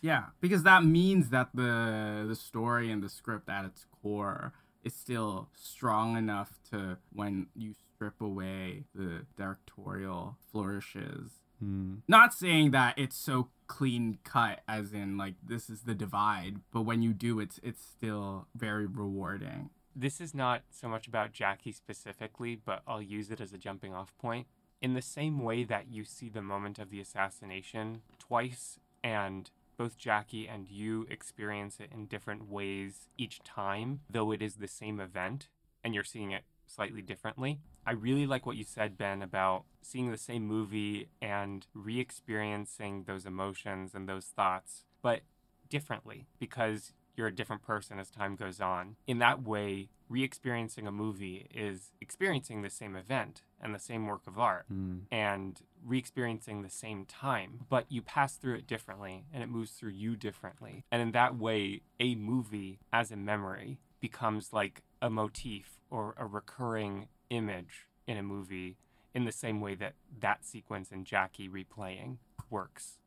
[0.00, 4.94] Yeah, because that means that the the story and the script at its core is
[4.94, 11.41] still strong enough to when you strip away the directorial flourishes.
[11.62, 11.96] Hmm.
[12.08, 16.82] Not saying that it's so clean cut as in like this is the divide, but
[16.82, 19.70] when you do it's it's still very rewarding.
[19.94, 23.94] This is not so much about Jackie specifically, but I'll use it as a jumping
[23.94, 24.48] off point.
[24.80, 29.96] In the same way that you see the moment of the assassination twice, and both
[29.96, 34.98] Jackie and you experience it in different ways each time, though it is the same
[34.98, 35.48] event
[35.84, 36.44] and you're seeing it
[36.74, 37.60] slightly differently.
[37.86, 43.04] I really like what you said, Ben, about seeing the same movie and re experiencing
[43.06, 45.20] those emotions and those thoughts, but
[45.68, 48.96] differently because you're a different person as time goes on.
[49.06, 54.06] In that way, re experiencing a movie is experiencing the same event and the same
[54.06, 55.00] work of art Hmm.
[55.10, 59.72] and re experiencing the same time, but you pass through it differently and it moves
[59.72, 60.84] through you differently.
[60.90, 66.24] And in that way, a movie as a memory becomes like a motif or a
[66.24, 68.76] recurring image in a movie
[69.14, 72.16] in the same way that that sequence in Jackie replaying
[72.48, 72.98] works.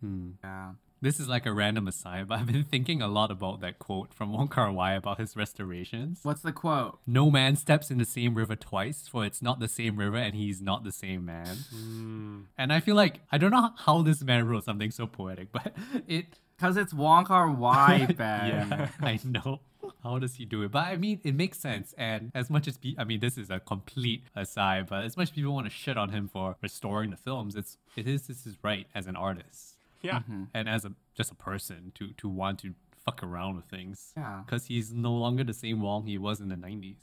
[0.00, 0.30] Hmm.
[0.42, 0.72] Yeah.
[1.00, 4.14] This is like a random aside, but I've been thinking a lot about that quote
[4.14, 6.20] from Wong Kar Wai about his restorations.
[6.22, 7.00] What's the quote?
[7.08, 10.34] No man steps in the same river twice, for it's not the same river and
[10.36, 11.56] he's not the same man.
[11.74, 12.44] Mm.
[12.56, 15.74] And I feel like I don't know how this man wrote something so poetic, but
[16.06, 18.46] it Because it's Wong Kar Wai, Ben.
[18.48, 19.60] yeah, I know.
[20.02, 20.70] How does he do it?
[20.72, 21.94] But I mean, it makes sense.
[21.96, 25.28] And as much as pe- I mean, this is a complete aside, but as much
[25.28, 28.46] as people want to shit on him for restoring the films, it's it is this
[28.46, 30.18] is right as an artist Yeah.
[30.20, 30.44] Mm-hmm.
[30.54, 34.12] and as a just a person to to want to fuck around with things.
[34.16, 34.42] Yeah.
[34.44, 36.96] Because he's no longer the same Wong he was in the '90s.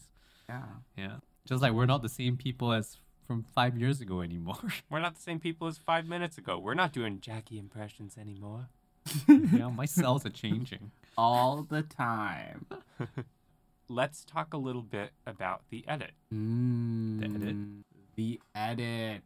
[0.49, 0.63] Yeah.
[0.97, 1.15] Yeah.
[1.47, 4.57] Just like we're not the same people as from five years ago anymore.
[4.89, 6.57] We're not the same people as five minutes ago.
[6.57, 8.69] We're not doing Jackie impressions anymore.
[9.27, 10.89] yeah, my cells are changing.
[11.17, 12.65] All the time.
[13.89, 16.11] Let's talk a little bit about the edit.
[16.33, 17.55] Mm, the edit?
[18.15, 19.23] The edit.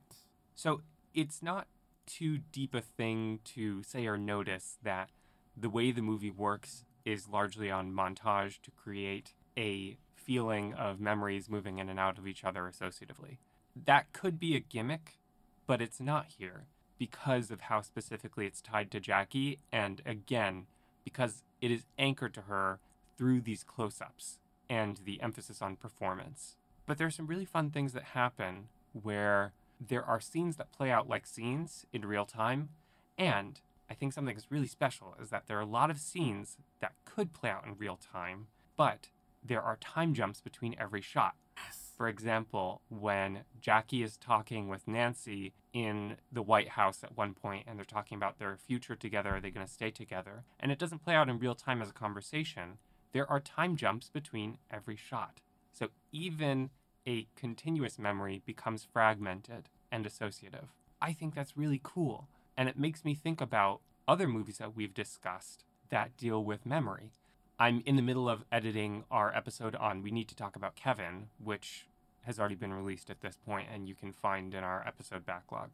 [0.55, 0.81] So
[1.13, 1.67] it's not
[2.05, 5.09] too deep a thing to say or notice that
[5.55, 11.49] the way the movie works is largely on montage to create a feeling of memories
[11.49, 13.37] moving in and out of each other associatively.
[13.75, 15.19] That could be a gimmick,
[15.67, 16.65] but it's not here
[16.97, 20.67] because of how specifically it's tied to Jackie, and again,
[21.03, 22.80] because it is anchored to her
[23.17, 26.58] through these close ups and the emphasis on performance.
[26.86, 30.91] But there are some really fun things that happen where there are scenes that play
[30.91, 32.69] out like scenes in real time.
[33.17, 36.58] And I think something that's really special is that there are a lot of scenes
[36.82, 39.08] that could play out in real time, but
[39.41, 41.36] there are time jumps between every shot.
[41.56, 41.91] Yes.
[41.95, 47.65] For example, when Jackie is talking with Nancy in the White House at one point
[47.67, 50.43] and they're talking about their future together, are they going to stay together?
[50.59, 52.77] And it doesn't play out in real time as a conversation.
[53.12, 55.41] There are time jumps between every shot.
[55.71, 56.69] So even
[57.07, 60.69] a continuous memory becomes fragmented and associative.
[61.01, 62.27] I think that's really cool.
[62.55, 67.12] And it makes me think about other movies that we've discussed that deal with memory.
[67.59, 71.27] I'm in the middle of editing our episode on We Need to Talk About Kevin,
[71.43, 71.88] which
[72.23, 75.71] has already been released at this point and you can find in our episode backlog.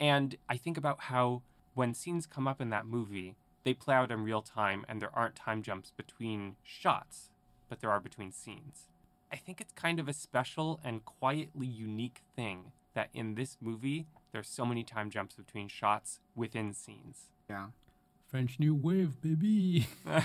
[0.00, 1.42] And I think about how
[1.74, 5.14] when scenes come up in that movie, they play out in real time and there
[5.14, 7.30] aren't time jumps between shots,
[7.68, 8.88] but there are between scenes.
[9.32, 14.06] I think it's kind of a special and quietly unique thing that in this movie,
[14.32, 17.28] there's so many time jumps between shots within scenes.
[17.48, 17.68] Yeah.
[18.26, 19.86] French New Wave, baby.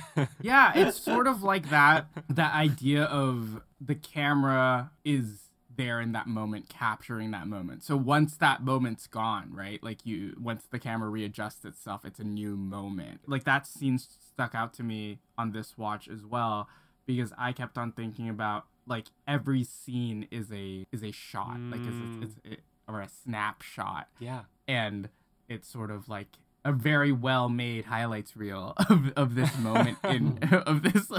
[0.42, 5.47] Yeah, it's sort of like that that idea of the camera is
[5.78, 7.84] there in that moment capturing that moment.
[7.84, 9.82] So once that moment's gone, right?
[9.82, 13.22] Like you once the camera readjusts itself, it's a new moment.
[13.28, 16.68] Like that scene stuck out to me on this watch as well
[17.06, 21.80] because I kept on thinking about like every scene is a is a shot, like
[21.82, 22.24] Mm.
[22.24, 24.44] it's, it's, it, or a snapshot yeah.
[24.68, 25.10] and
[25.50, 26.28] it's sort of like
[26.66, 31.12] a very well made highlights reel of, of this moment in of this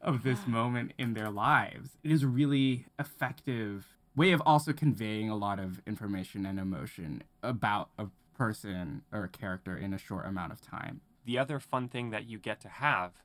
[0.00, 1.98] of this moment in their lives.
[2.02, 7.22] It is a really effective way of also conveying a lot of information and emotion
[7.42, 11.00] about a person or a character in a short amount of time.
[11.24, 13.22] The other fun thing that you get to have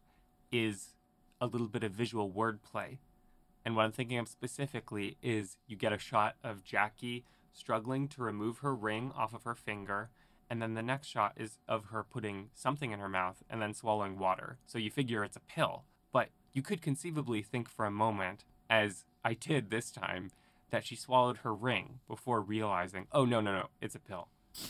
[0.51, 0.95] is
[1.39, 2.97] a little bit of visual wordplay.
[3.65, 7.23] And what I'm thinking of specifically is you get a shot of Jackie
[7.53, 10.09] struggling to remove her ring off of her finger,
[10.53, 13.73] and then the next shot is of her putting something in her mouth and then
[13.73, 14.59] swallowing water.
[14.67, 15.85] So you figure it's a pill.
[16.11, 20.29] But you could conceivably think for a moment, as I did this time,
[20.69, 24.27] that she swallowed her ring before realizing, oh, no, no, no, it's a pill.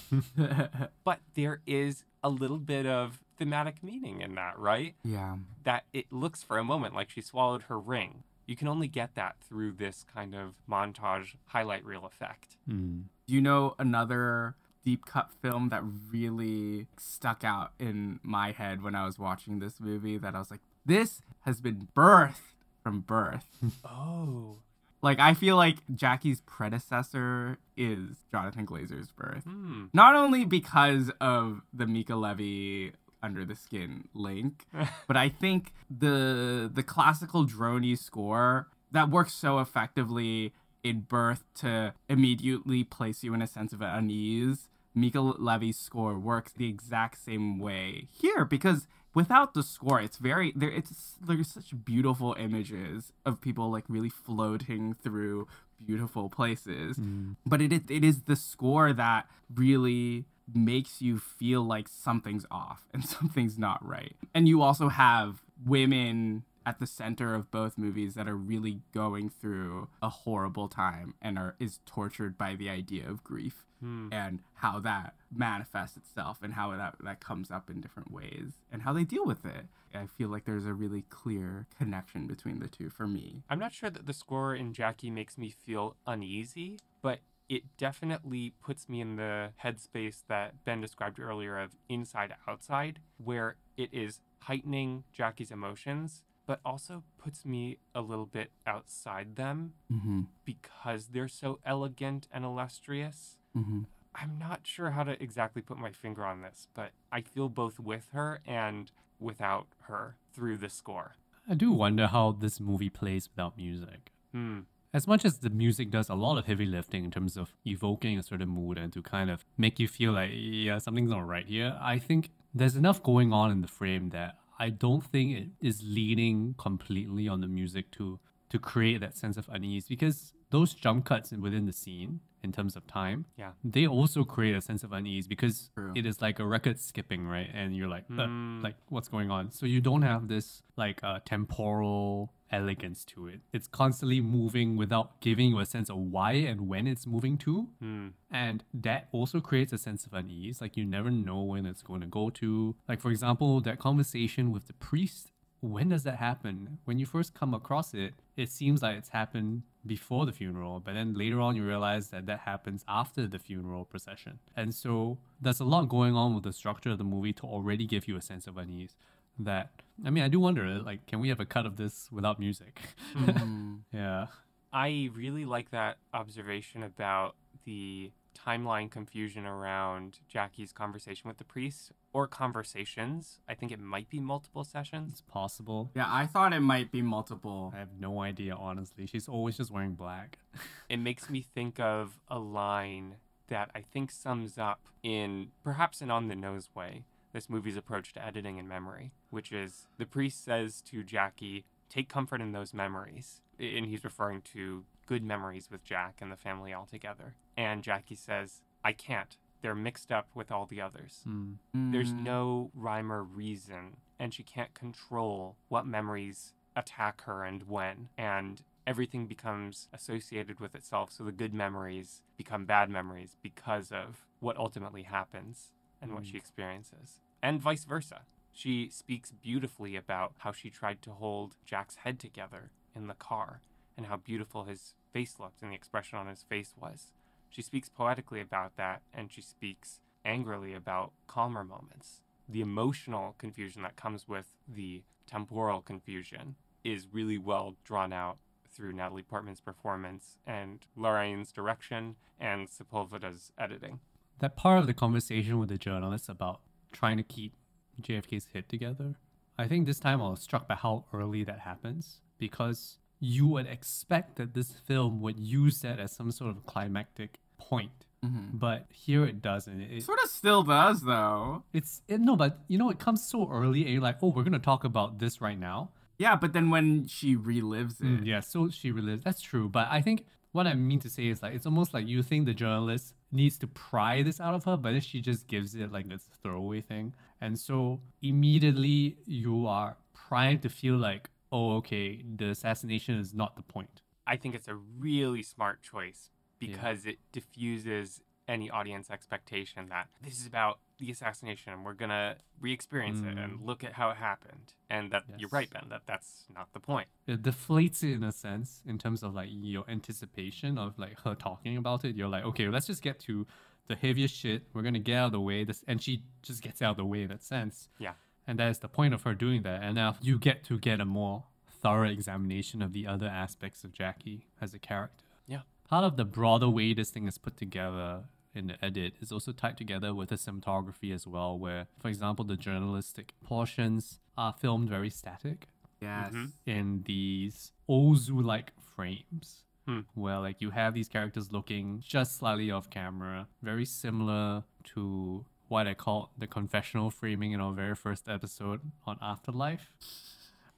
[1.03, 4.95] But there is a little bit of thematic meaning in that, right?
[5.03, 5.35] Yeah.
[5.65, 8.23] That it looks for a moment like she swallowed her ring.
[8.45, 12.55] You can only get that through this kind of montage highlight reel effect.
[12.69, 13.03] Mm.
[13.27, 18.95] Do you know another deep cut film that really stuck out in my head when
[18.95, 23.45] I was watching this movie that I was like, this has been birthed from birth.
[23.85, 24.57] Oh.
[25.01, 29.43] like I feel like Jackie's predecessor is Jonathan Glazer's birth.
[29.43, 29.85] Hmm.
[29.93, 34.65] Not only because of the Mica Levi under the skin link,
[35.07, 40.53] but I think the the classical drony score that works so effectively
[40.83, 44.67] in birth to immediately place you in a sense of unease.
[44.95, 50.53] Mica Levi's score works the exact same way here because without the score, it's very
[50.55, 50.71] there.
[50.71, 55.47] It's there's such beautiful images of people like really floating through
[55.83, 57.35] beautiful places, mm.
[57.45, 62.87] but it is, it is the score that really makes you feel like something's off
[62.93, 64.15] and something's not right.
[64.33, 69.29] And you also have women at the center of both movies that are really going
[69.29, 74.07] through a horrible time and are is tortured by the idea of grief hmm.
[74.11, 78.81] and how that manifests itself and how that, that comes up in different ways and
[78.83, 79.67] how they deal with it.
[79.93, 83.43] I feel like there's a really clear connection between the two for me.
[83.49, 88.53] I'm not sure that the score in Jackie makes me feel uneasy, but it definitely
[88.61, 94.21] puts me in the headspace that Ben described earlier of inside outside, where it is
[94.39, 100.21] heightening Jackie's emotions, but also puts me a little bit outside them Mm-hmm.
[100.43, 103.37] because they're so elegant and illustrious.
[103.55, 103.81] Mm-hmm.
[104.15, 107.79] I'm not sure how to exactly put my finger on this, but I feel both
[107.79, 111.15] with her and without her through the score.
[111.49, 114.11] I do wonder how this movie plays without music.
[114.31, 114.59] Hmm.
[114.93, 118.19] As much as the music does a lot of heavy lifting in terms of evoking
[118.19, 121.47] a certain mood and to kind of make you feel like, yeah, something's not right
[121.47, 125.49] here, I think there's enough going on in the frame that I don't think it
[125.61, 130.71] is leaning completely on the music to to create that sense of unease because those
[130.85, 132.11] jump cuts within the scene
[132.45, 133.51] in terms of time Yeah.
[133.75, 135.91] they also create a sense of unease because True.
[135.99, 138.61] it is like a record skipping right and you're like Mm.
[138.67, 140.47] like what's going on so you don't have this
[140.83, 141.19] like uh,
[141.67, 146.59] temporal elegance to it it's constantly moving without giving you a sense of why and
[146.71, 148.07] when it's moving to Hmm.
[148.29, 152.01] and that also creates a sense of unease like you never know when it's going
[152.01, 155.31] to go to like for example that conversation with the priest
[155.61, 159.63] when does that happen when you first come across it it seems like it's happened
[159.85, 163.83] before the funeral but then later on you realize that that happens after the funeral
[163.85, 164.39] procession.
[164.55, 167.85] And so there's a lot going on with the structure of the movie to already
[167.85, 168.95] give you a sense of unease
[169.39, 169.71] that
[170.05, 172.79] i mean i do wonder like can we have a cut of this without music?
[173.15, 173.75] Mm-hmm.
[173.91, 174.27] Yeah.
[174.71, 181.91] I really like that observation about the timeline confusion around Jackie's conversation with the priest
[182.11, 183.39] or conversations.
[183.47, 185.13] I think it might be multiple sessions.
[185.13, 187.71] it's possible Yeah, I thought it might be multiple.
[187.75, 189.05] I have no idea, honestly.
[189.05, 190.39] She's always just wearing black.
[190.89, 193.15] It makes me think of a line
[193.47, 198.13] that I think sums up in perhaps an on the nose way this movie's approach
[198.13, 202.73] to editing and memory, which is the priest says to Jackie, Take comfort in those
[202.73, 203.41] memories.
[203.59, 207.35] And he's referring to good memories with Jack and the family all together.
[207.55, 209.37] And Jackie says, I can't.
[209.61, 211.19] They're mixed up with all the others.
[211.23, 211.53] Hmm.
[211.91, 212.21] There's Mm.
[212.23, 218.09] no rhyme or reason, and she can't control what memories attack her and when.
[218.17, 224.25] And everything becomes associated with itself, so the good memories become bad memories because of
[224.39, 226.31] what ultimately happens and what Mm.
[226.31, 228.25] she experiences, and vice versa.
[228.51, 233.61] She speaks beautifully about how she tried to hold Jack's head together in the car
[233.95, 237.13] and how beautiful his face looked and the expression on his face was.
[237.49, 242.21] She speaks poetically about that, and she speaks angrily about calmer moments.
[242.49, 248.37] The emotional confusion that comes with the temporal confusion is really well drawn out
[248.73, 253.99] through Natalie Portman's performance and Larraín's direction and Sepulveda's editing.
[254.39, 256.61] That part of the conversation with the journalist about
[256.91, 257.53] trying to keep
[258.01, 259.15] JFK's head together,
[259.57, 263.67] I think this time I was struck by how early that happens because you would
[263.77, 267.99] expect that this film would use that as some sort of climactic point.
[268.25, 268.45] Mhm.
[268.65, 269.79] But here it doesn't.
[269.81, 271.63] It, Sort of still does though.
[271.73, 274.43] it's it, no, but you know it comes so early, and you're like, oh, we're
[274.49, 275.79] gonna talk about this right now.
[276.17, 279.23] Yeah, but then when she relives it, Mm, yeah, so she relives.
[279.27, 282.05] That's true, but I think what I mean to say is like it's almost like
[282.13, 285.47] you think the journalist needs to pry this out of her, but then she just
[285.53, 291.29] gives it like this throwaway thing, and so immediately you are primed to feel like,
[291.53, 294.01] oh, okay, the assassination is not the point.
[294.25, 300.39] I think it's a really smart choice because it diffuses any audience expectation that this
[300.41, 303.65] is about the assassination and we're gonna re-experience it and Mm.
[303.65, 304.73] look at how it happened.
[304.89, 305.85] And that you're right, Ben.
[305.89, 307.07] That that's not the point.
[307.27, 311.35] it deflates it in a sense in terms of like your anticipation of like her
[311.35, 312.15] talking about it.
[312.15, 313.45] You're like, okay, let's just get to
[313.87, 314.63] the heaviest shit.
[314.73, 315.63] We're gonna get out of the way.
[315.63, 317.89] This and she just gets out of the way in that sense.
[317.99, 318.13] Yeah.
[318.47, 319.81] And that is the point of her doing that.
[319.83, 321.43] And now you get to get a more
[321.81, 325.25] thorough examination of the other aspects of Jackie as a character.
[325.47, 325.61] Yeah.
[325.87, 328.23] Part of the broader way this thing is put together
[328.55, 332.45] in the edit is also tied together with the cinematography as well, where, for example,
[332.45, 335.67] the journalistic portions are filmed very static
[336.01, 336.33] Yes.
[336.33, 336.51] Mhm.
[336.65, 339.63] in these Ozu like frames.
[339.85, 340.01] Hmm.
[340.13, 344.63] Where like you have these characters looking just slightly off camera, very similar
[344.93, 349.85] to what I called the confessional framing in our very first episode on Afterlife,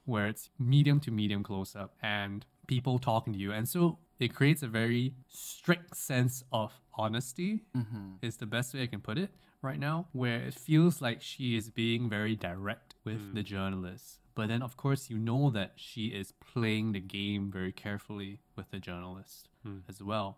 [0.06, 3.52] where it's medium to medium close up and people talking to you.
[3.52, 8.06] And so it creates a very strict sense of honesty Mm-hmm.
[8.28, 9.32] is the best way I can put it
[9.62, 14.20] right now, where it feels like she is being very direct with the journalist.
[14.34, 18.68] But then, of course, you know that she is playing the game very carefully with
[18.72, 19.80] the journalist Hmm.
[19.90, 20.38] as well.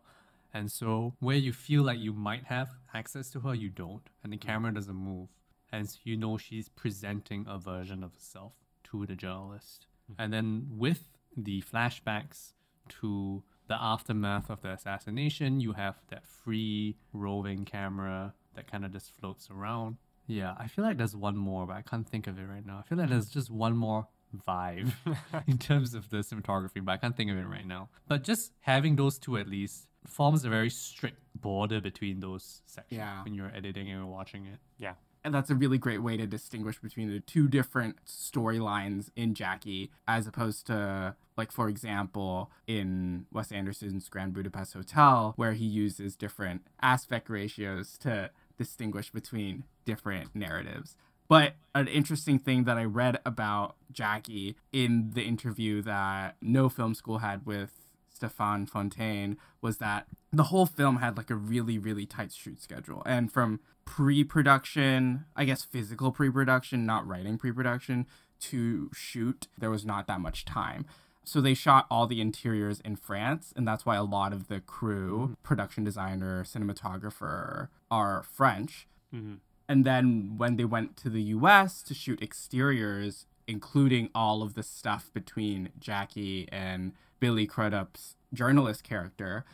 [0.53, 4.31] And so, where you feel like you might have access to her, you don't, and
[4.31, 4.41] the mm.
[4.41, 5.29] camera doesn't move.
[5.71, 8.53] And so you know she's presenting a version of herself
[8.85, 9.87] to the journalist.
[10.11, 10.15] Mm.
[10.19, 12.53] And then, with the flashbacks
[13.01, 18.91] to the aftermath of the assassination, you have that free roving camera that kind of
[18.91, 19.97] just floats around.
[20.25, 22.79] Yeah, I feel like there's one more, but I can't think of it right now.
[22.79, 24.91] I feel like there's just one more vibe
[25.47, 27.89] in terms of the cinematography, but I can't think of it right now.
[28.07, 32.97] But just having those two at least forms a very strict border between those sections
[32.99, 33.23] Yeah.
[33.23, 34.59] when you're editing and watching it.
[34.77, 34.93] Yeah.
[35.23, 39.91] And that's a really great way to distinguish between the two different storylines in Jackie,
[40.07, 46.15] as opposed to, like, for example, in Wes Anderson's Grand Budapest Hotel, where he uses
[46.15, 50.95] different aspect ratios to distinguish between different narratives.
[51.27, 56.93] But an interesting thing that I read about Jackie in the interview that No Film
[56.93, 57.86] School had with
[58.17, 63.03] Stéphane Fontaine was that the whole film had like a really, really tight shoot schedule.
[63.05, 68.05] And from pre production, I guess physical pre production, not writing pre production,
[68.39, 70.85] to shoot, there was not that much time.
[71.23, 74.61] So they shot all the interiors in France, and that's why a lot of the
[74.61, 78.87] crew, production designer, cinematographer, are French.
[79.11, 79.35] hmm
[79.67, 84.63] And then when they went to the US to shoot exteriors, including all of the
[84.63, 89.45] stuff between Jackie and Billy Crudup's journalist character,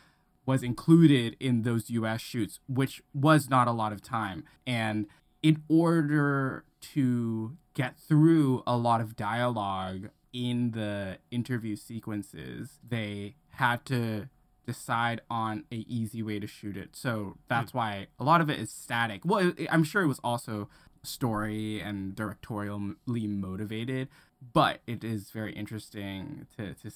[0.46, 4.44] was included in those US shoots, which was not a lot of time.
[4.66, 5.06] And
[5.42, 13.84] in order to get through a lot of dialogue in the interview sequences, they had
[13.86, 14.28] to
[14.66, 16.96] decide on a easy way to shoot it.
[16.96, 17.78] So that's hmm.
[17.78, 19.22] why a lot of it is static.
[19.24, 20.68] Well, it- I'm sure it was also
[21.02, 24.08] story and directorially motivated,
[24.52, 26.90] but it is very interesting to to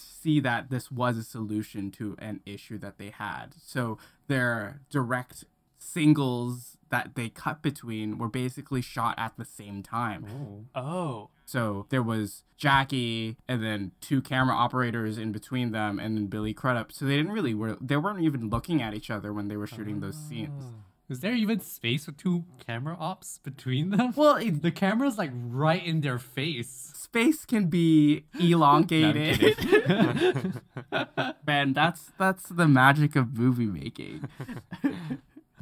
[0.00, 3.54] see that this was a solution to an issue that they had.
[3.62, 3.98] So
[4.28, 5.44] their direct
[5.78, 10.66] singles that they cut between were basically shot at the same time.
[10.74, 10.80] Oh.
[10.80, 11.30] Oh.
[11.46, 16.52] So there was Jackie and then two camera operators in between them and then Billy
[16.52, 16.92] Crudup.
[16.92, 19.66] So they didn't really were they weren't even looking at each other when they were
[19.66, 20.64] shooting those scenes.
[20.66, 20.89] Oh.
[21.10, 24.12] Is there even space for two camera ops between them?
[24.16, 26.92] Well, it, The camera's like right in their face.
[26.94, 29.56] space can be elongated.
[29.58, 30.54] kidding.
[31.46, 34.28] Man, that's that's the magic of movie making.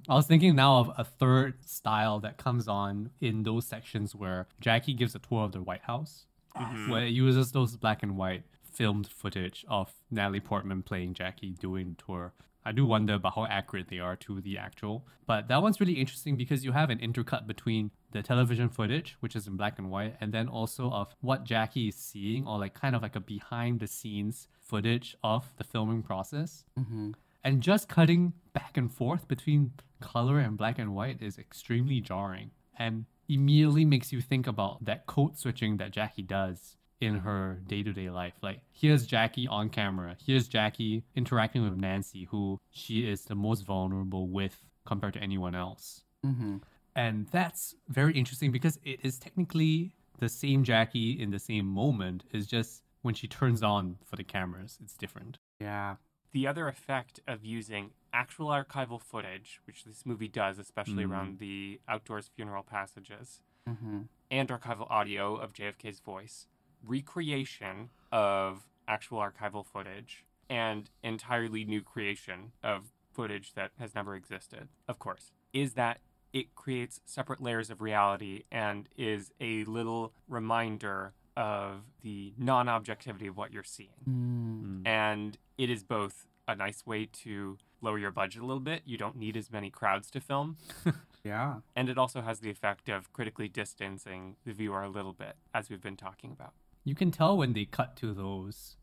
[0.06, 4.48] I was thinking now of a third style that comes on in those sections where
[4.60, 6.26] Jackie gives a tour of the White House,
[6.56, 6.90] mm-hmm.
[6.90, 11.96] where it uses those black and white filmed footage of Natalie Portman playing Jackie doing
[11.96, 12.32] the tour.
[12.64, 15.06] I do wonder about how accurate they are to the actual.
[15.26, 19.36] But that one's really interesting because you have an intercut between the television footage, which
[19.36, 22.74] is in black and white, and then also of what Jackie is seeing, or like
[22.74, 26.64] kind of like a behind the scenes footage of the filming process.
[26.78, 27.12] Mm-hmm.
[27.44, 32.50] And just cutting back and forth between color and black and white is extremely jarring
[32.78, 37.82] and immediately makes you think about that code switching that Jackie does in her day
[37.82, 38.34] to day life.
[38.42, 43.64] Like, here's Jackie on camera, here's Jackie interacting with Nancy, who she is the most
[43.64, 46.02] vulnerable with compared to anyone else.
[46.24, 46.56] Mm-hmm.
[46.96, 52.24] And that's very interesting because it is technically the same Jackie in the same moment.
[52.32, 55.38] It's just when she turns on for the cameras, it's different.
[55.60, 55.96] Yeah.
[56.32, 61.10] The other effect of using actual archival footage, which this movie does, especially Mm.
[61.10, 64.00] around the outdoors funeral passages, Mm-hmm.
[64.30, 66.46] and archival audio of JFK's voice,
[66.84, 74.68] recreation of actual archival footage, and entirely new creation of footage that has never existed,
[74.86, 75.98] of course, is that
[76.32, 83.26] it creates separate layers of reality and is a little reminder of the non objectivity
[83.26, 83.88] of what you're seeing.
[84.08, 84.86] Mm.
[84.86, 88.82] And it is both a nice way to lower your budget a little bit.
[88.84, 90.56] You don't need as many crowds to film.
[91.24, 91.56] Yeah.
[91.76, 95.68] And it also has the effect of critically distancing the viewer a little bit, as
[95.68, 96.52] we've been talking about.
[96.88, 98.76] You can tell when they cut to those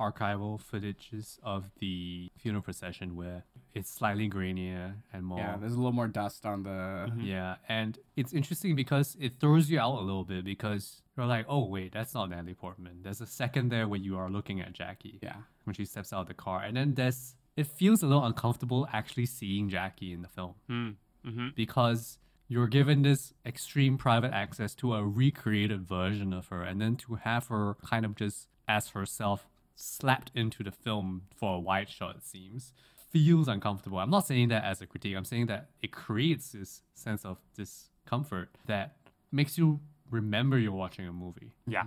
[0.00, 3.44] archival footages of the funeral procession where
[3.74, 5.38] it's slightly grainier and more.
[5.38, 7.12] Yeah, there's a little more dust on the.
[7.20, 11.46] Yeah, and it's interesting because it throws you out a little bit because you're like,
[11.48, 12.96] oh wait, that's not Natalie Portman.
[13.02, 15.36] There's a second there where you are looking at Jackie Yeah.
[15.64, 18.88] when she steps out of the car, and then there's it feels a little uncomfortable
[18.92, 20.94] actually seeing Jackie in the film Mm.
[21.24, 22.18] hmm because
[22.48, 27.16] you're given this extreme private access to a recreated version of her, and then to
[27.16, 32.16] have her kind of just as herself slapped into the film for a wide shot,
[32.16, 32.72] it seems,
[33.10, 33.98] feels uncomfortable.
[33.98, 37.38] I'm not saying that as a critique, I'm saying that it creates this sense of
[37.54, 38.96] discomfort that
[39.32, 39.80] makes you
[40.10, 41.84] remember you're watching a movie Yeah.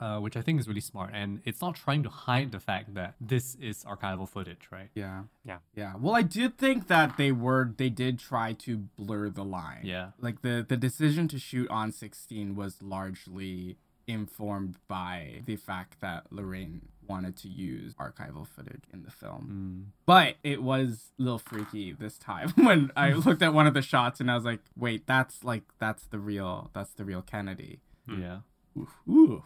[0.00, 1.10] Uh, which I think is really smart.
[1.14, 4.88] And it's not trying to hide the fact that this is archival footage, right?
[4.94, 5.22] Yeah.
[5.44, 5.58] Yeah.
[5.76, 5.92] Yeah.
[6.00, 9.82] Well, I did think that they were they did try to blur the line.
[9.84, 10.10] Yeah.
[10.20, 16.28] Like the the decision to shoot on 16 was largely informed by the fact that
[16.32, 19.92] Larraín wanted to use archival footage in the film.
[20.06, 23.82] But it was a little freaky this time when I looked at one of the
[23.82, 27.78] shots and I was like, "Wait, that's like that's the real that's the real Kennedy."
[28.08, 28.38] Yeah.
[28.76, 28.88] Ooh.
[29.08, 29.42] Ooh.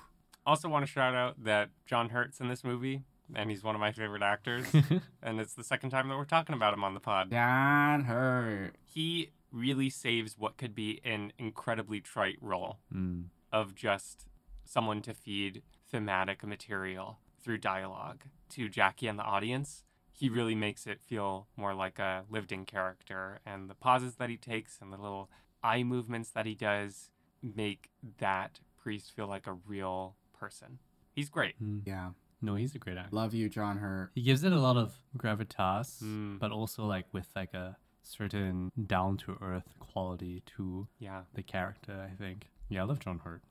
[0.47, 3.03] Also, want to shout out that John Hurt's in this movie,
[3.34, 4.66] and he's one of my favorite actors.
[5.22, 7.30] and it's the second time that we're talking about him on the pod.
[7.30, 8.72] John Hurt.
[8.84, 13.26] He really saves what could be an incredibly trite role Mm.
[13.53, 14.26] of just
[14.64, 19.84] someone to feed thematic material through dialogue to Jackie and the audience.
[20.12, 24.30] He really makes it feel more like a lived in character, and the pauses that
[24.30, 25.28] he takes and the little
[25.62, 27.11] eye movements that he does
[27.43, 30.78] make that priest feel like a real person.
[31.14, 31.55] He's great.
[31.62, 31.82] Mm.
[31.86, 32.11] Yeah.
[32.40, 33.14] No, he's a great actor.
[33.14, 34.11] Love you, John Hurt.
[34.16, 36.38] He gives it a lot of gravitas, Mm.
[36.40, 41.22] but also like with like a certain down to earth quality to Yeah.
[41.34, 41.95] the character.
[42.11, 42.38] I think.
[42.68, 43.43] Yeah, I love John Hurt.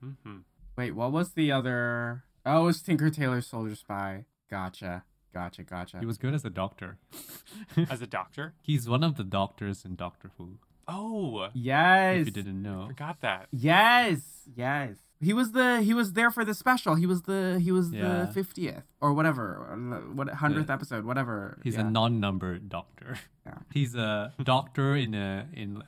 [0.00, 0.38] hmm
[0.76, 2.22] Wait, what was the other?
[2.44, 4.26] Oh, it was Tinker Tailor Soldier Spy.
[4.48, 5.04] Gotcha.
[5.34, 5.62] Gotcha.
[5.64, 5.98] Gotcha.
[5.98, 6.98] He was good as a doctor.
[7.90, 8.54] As a doctor.
[8.62, 10.58] He's one of the doctors in Doctor Who.
[10.86, 12.20] Oh, yes.
[12.20, 12.84] If you didn't know.
[12.84, 13.48] I forgot that.
[13.50, 14.20] Yes.
[14.54, 14.96] Yes.
[15.20, 16.94] He was the he was there for the special.
[16.94, 18.26] He was the he was Yeah.
[18.26, 19.74] the fiftieth or whatever,
[20.14, 20.74] what hundredth Yeah.
[20.74, 21.58] episode, whatever.
[21.64, 21.86] He's yeah.
[21.86, 23.18] a non-numbered doctor.
[23.46, 23.54] Yeah.
[23.72, 25.82] He's a doctor in a in.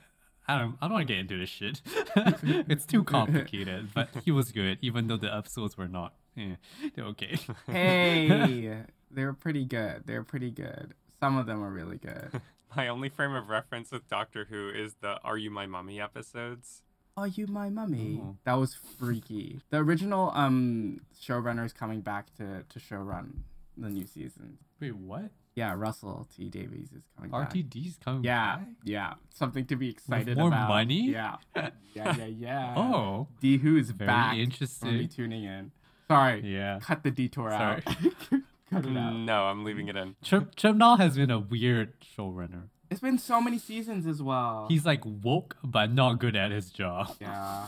[0.47, 0.77] I don't.
[0.81, 1.81] I don't want to get into this shit.
[2.15, 3.89] it's too complicated.
[3.93, 6.15] But he was good, even though the episodes were not.
[6.35, 6.55] Eh,
[6.95, 7.37] they're okay.
[7.67, 10.03] hey, they're pretty good.
[10.07, 10.95] They're pretty good.
[11.19, 12.41] Some of them are really good.
[12.75, 16.81] My only frame of reference with Doctor Who is the "Are You My Mummy" episodes.
[17.17, 18.21] Are you my mummy?
[18.23, 18.37] Oh.
[18.45, 19.59] That was freaky.
[19.69, 23.39] The original um showrunner is coming back to to showrun
[23.77, 24.57] the new season.
[24.79, 25.31] Wait, what?
[25.55, 27.51] Yeah, Russell T Davies is coming back.
[27.51, 28.67] RTD's coming Yeah, back?
[28.85, 30.67] yeah, something to be excited more about.
[30.69, 31.09] More money?
[31.11, 32.73] Yeah, yeah, yeah, yeah.
[32.77, 34.37] Oh, D Who's very back.
[34.37, 34.89] interesting.
[34.89, 35.71] Only tuning in.
[36.07, 36.79] Sorry, yeah.
[36.81, 37.83] cut the detour out.
[37.83, 37.83] Sorry.
[37.85, 38.41] out.
[38.71, 39.13] cut it out.
[39.15, 40.15] No, I'm leaving it in.
[40.23, 42.69] Chip Chibnall has been a weird showrunner.
[42.89, 44.65] It's been so many seasons as well.
[44.69, 47.65] He's like woke but not good at his job, yeah,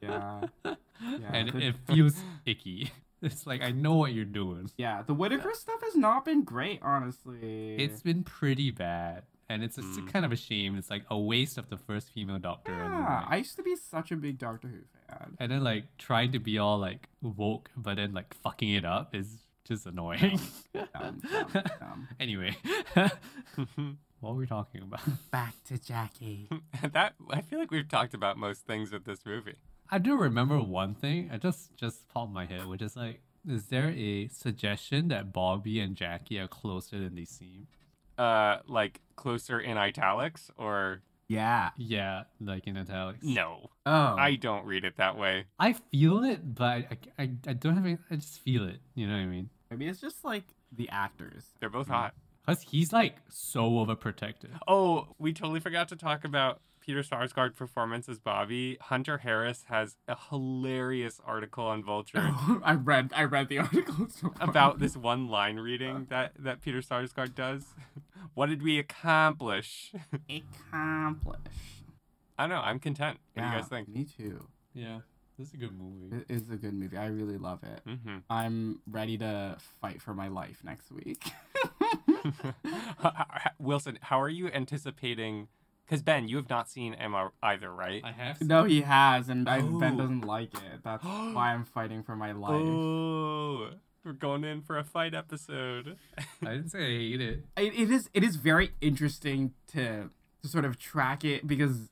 [0.00, 0.74] yeah, yeah.
[1.32, 2.92] and it feels icky.
[3.22, 4.70] It's like I know what you're doing.
[4.76, 7.76] yeah, the Whittaker stuff has not been great, honestly.
[7.78, 10.12] It's been pretty bad, and it's, it's Mm.
[10.12, 10.76] kind of a shame.
[10.76, 12.98] It's like a waste of the first female doctor, yeah.
[13.22, 15.36] like, I used to be such a big Doctor Who fan.
[15.40, 19.14] and then like trying to be all like woke, but then like fucking it up
[19.14, 20.38] is just annoying.
[20.74, 20.86] Dumb,
[21.22, 21.48] dumb,
[21.80, 22.08] dumb.
[22.20, 22.54] anyway,
[24.24, 25.00] what were we talking about?
[25.30, 26.48] Back to Jackie.
[26.92, 29.56] that I feel like we've talked about most things with this movie.
[29.90, 31.28] I do remember one thing.
[31.32, 35.78] I just just popped my head, which is like, is there a suggestion that Bobby
[35.78, 37.66] and Jackie are closer than they seem?
[38.16, 41.70] Uh, like closer in italics or Yeah.
[41.76, 43.24] Yeah, like in italics.
[43.24, 43.70] no?
[43.84, 44.16] Oh.
[44.16, 45.44] I don't read it that way.
[45.58, 47.84] I feel it, but I, I, I don't have.
[47.84, 48.80] Any, I just feel it.
[48.94, 49.50] You know what I mean?
[49.70, 51.44] I mean, it's just like the actors.
[51.60, 52.14] They're both hot.
[52.46, 54.58] Cause he's like so overprotective.
[54.68, 58.76] Oh, we totally forgot to talk about Peter Sarsgaard performance as Bobby.
[58.78, 62.18] Hunter Harris has a hilarious article on Vulture
[62.62, 66.82] I read I read the article so about this one line reading that that Peter
[66.82, 67.64] Sarsgaard does.
[68.34, 69.92] what did we accomplish?
[70.28, 71.40] accomplish.
[72.38, 72.60] I don't know.
[72.62, 73.18] I'm content.
[73.32, 73.88] What do you guys think?
[73.88, 74.46] Me too.
[74.74, 74.98] Yeah,
[75.38, 76.16] this is a good movie.
[76.16, 76.96] It is a good movie.
[76.98, 77.80] I really love it.
[77.88, 81.32] hmm I'm ready to fight for my life next week.
[83.58, 85.48] Wilson, how are you anticipating
[85.86, 88.02] Because Ben, you have not seen Ema either, right?
[88.04, 88.40] I have.
[88.40, 90.82] No, he has, and I, Ben doesn't like it.
[90.82, 92.52] That's why I'm fighting for my life.
[92.52, 93.70] Oh,
[94.04, 95.96] we're going in for a fight episode.
[96.42, 97.44] I didn't say I hate it.
[97.56, 100.10] it, it is it is very interesting to
[100.42, 101.88] to sort of track it because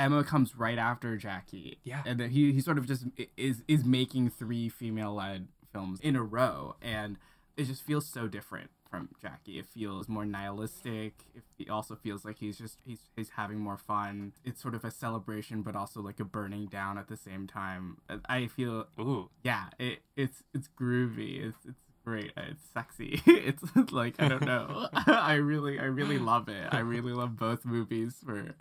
[0.00, 1.78] Ema comes right after Jackie.
[1.82, 2.02] Yeah.
[2.06, 3.04] and then he he sort of just
[3.36, 7.18] is is making three female led films in a row, and
[7.56, 9.58] it just feels so different from Jackie.
[9.58, 11.14] It feels more nihilistic.
[11.58, 14.32] It also feels like he's just he's he's having more fun.
[14.44, 17.98] It's sort of a celebration, but also like a burning down at the same time.
[18.28, 21.46] I feel Ooh, yeah, it it's it's groovy.
[21.46, 21.80] It's it's
[22.10, 22.32] great.
[22.36, 23.22] Uh, it's sexy.
[23.26, 24.88] it's like I don't know.
[25.06, 26.68] I really I really love it.
[26.72, 28.56] I really love both movies for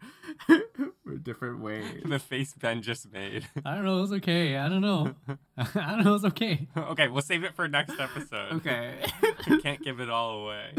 [1.03, 2.03] for different ways.
[2.05, 3.47] the face Ben just made.
[3.65, 3.97] I don't know.
[3.97, 4.57] It was okay.
[4.57, 5.15] I don't know.
[5.57, 6.09] I don't know.
[6.09, 6.67] It was okay.
[6.77, 8.53] okay, we'll save it for next episode.
[8.53, 8.93] Okay.
[9.49, 10.73] we can't give it all away.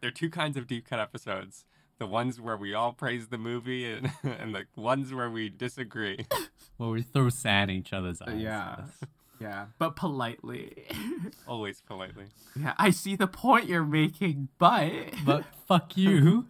[0.00, 1.64] There are two kinds of deep cut episodes.
[1.98, 6.26] The ones where we all praise the movie and, and the ones where we disagree.
[6.76, 8.40] Well, we throw sand in each other's uh, eyes.
[8.40, 8.76] yeah.
[9.42, 10.84] Yeah, but politely.
[11.48, 12.26] Always politely.
[12.54, 14.92] yeah, I see the point you're making, but
[15.24, 16.46] But fuck you.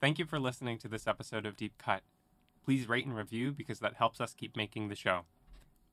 [0.00, 2.02] Thank you for listening to this episode of Deep Cut.
[2.64, 5.20] Please rate and review because that helps us keep making the show.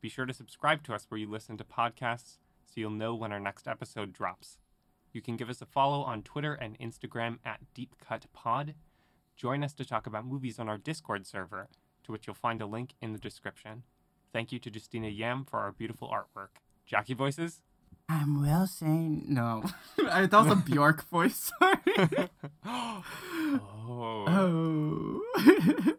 [0.02, 3.32] Be sure to subscribe to us where you listen to podcasts so you'll know when
[3.32, 4.58] our next episode drops.
[5.12, 8.74] You can give us a follow on Twitter and Instagram at Deep Cut Pod.
[9.36, 11.68] Join us to talk about movies on our Discord server,
[12.08, 13.84] to which you'll find a link in the description.
[14.34, 16.60] Thank you to Justina Yam for our beautiful artwork.
[16.86, 17.62] Jackie voices?
[18.10, 19.26] I'm Wilson.
[19.28, 19.64] No,
[19.98, 21.52] that was a Bjork voice.
[21.60, 22.30] Sorry.
[22.66, 23.04] oh.
[24.28, 25.24] Oh.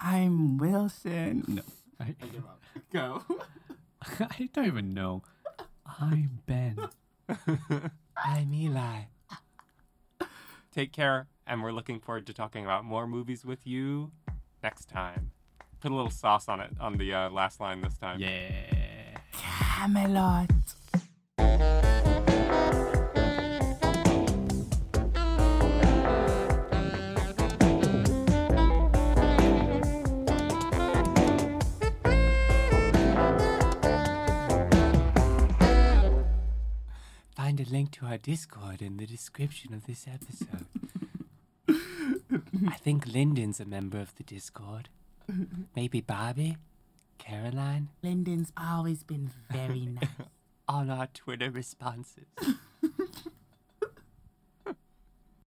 [0.00, 1.44] I'm Wilson.
[1.48, 1.62] No.
[1.98, 2.14] I,
[2.92, 3.22] Go.
[4.20, 5.22] I don't even know.
[6.00, 6.78] I'm Ben.
[8.16, 9.00] I'm Eli.
[10.72, 14.12] Take care, and we're looking forward to talking about more movies with you
[14.66, 15.30] next time.
[15.80, 18.18] Put a little sauce on it on the uh, last line this time.
[18.18, 19.18] Yeah.
[19.30, 20.50] Camelot.
[37.36, 40.66] Find a link to our Discord in the description of this episode.
[42.68, 44.88] I think Lyndon's a member of the Discord.
[45.74, 46.56] Maybe Bobby?
[47.18, 47.88] Caroline?
[48.02, 50.08] Lyndon's always been very nice.
[50.68, 52.26] On our Twitter responses.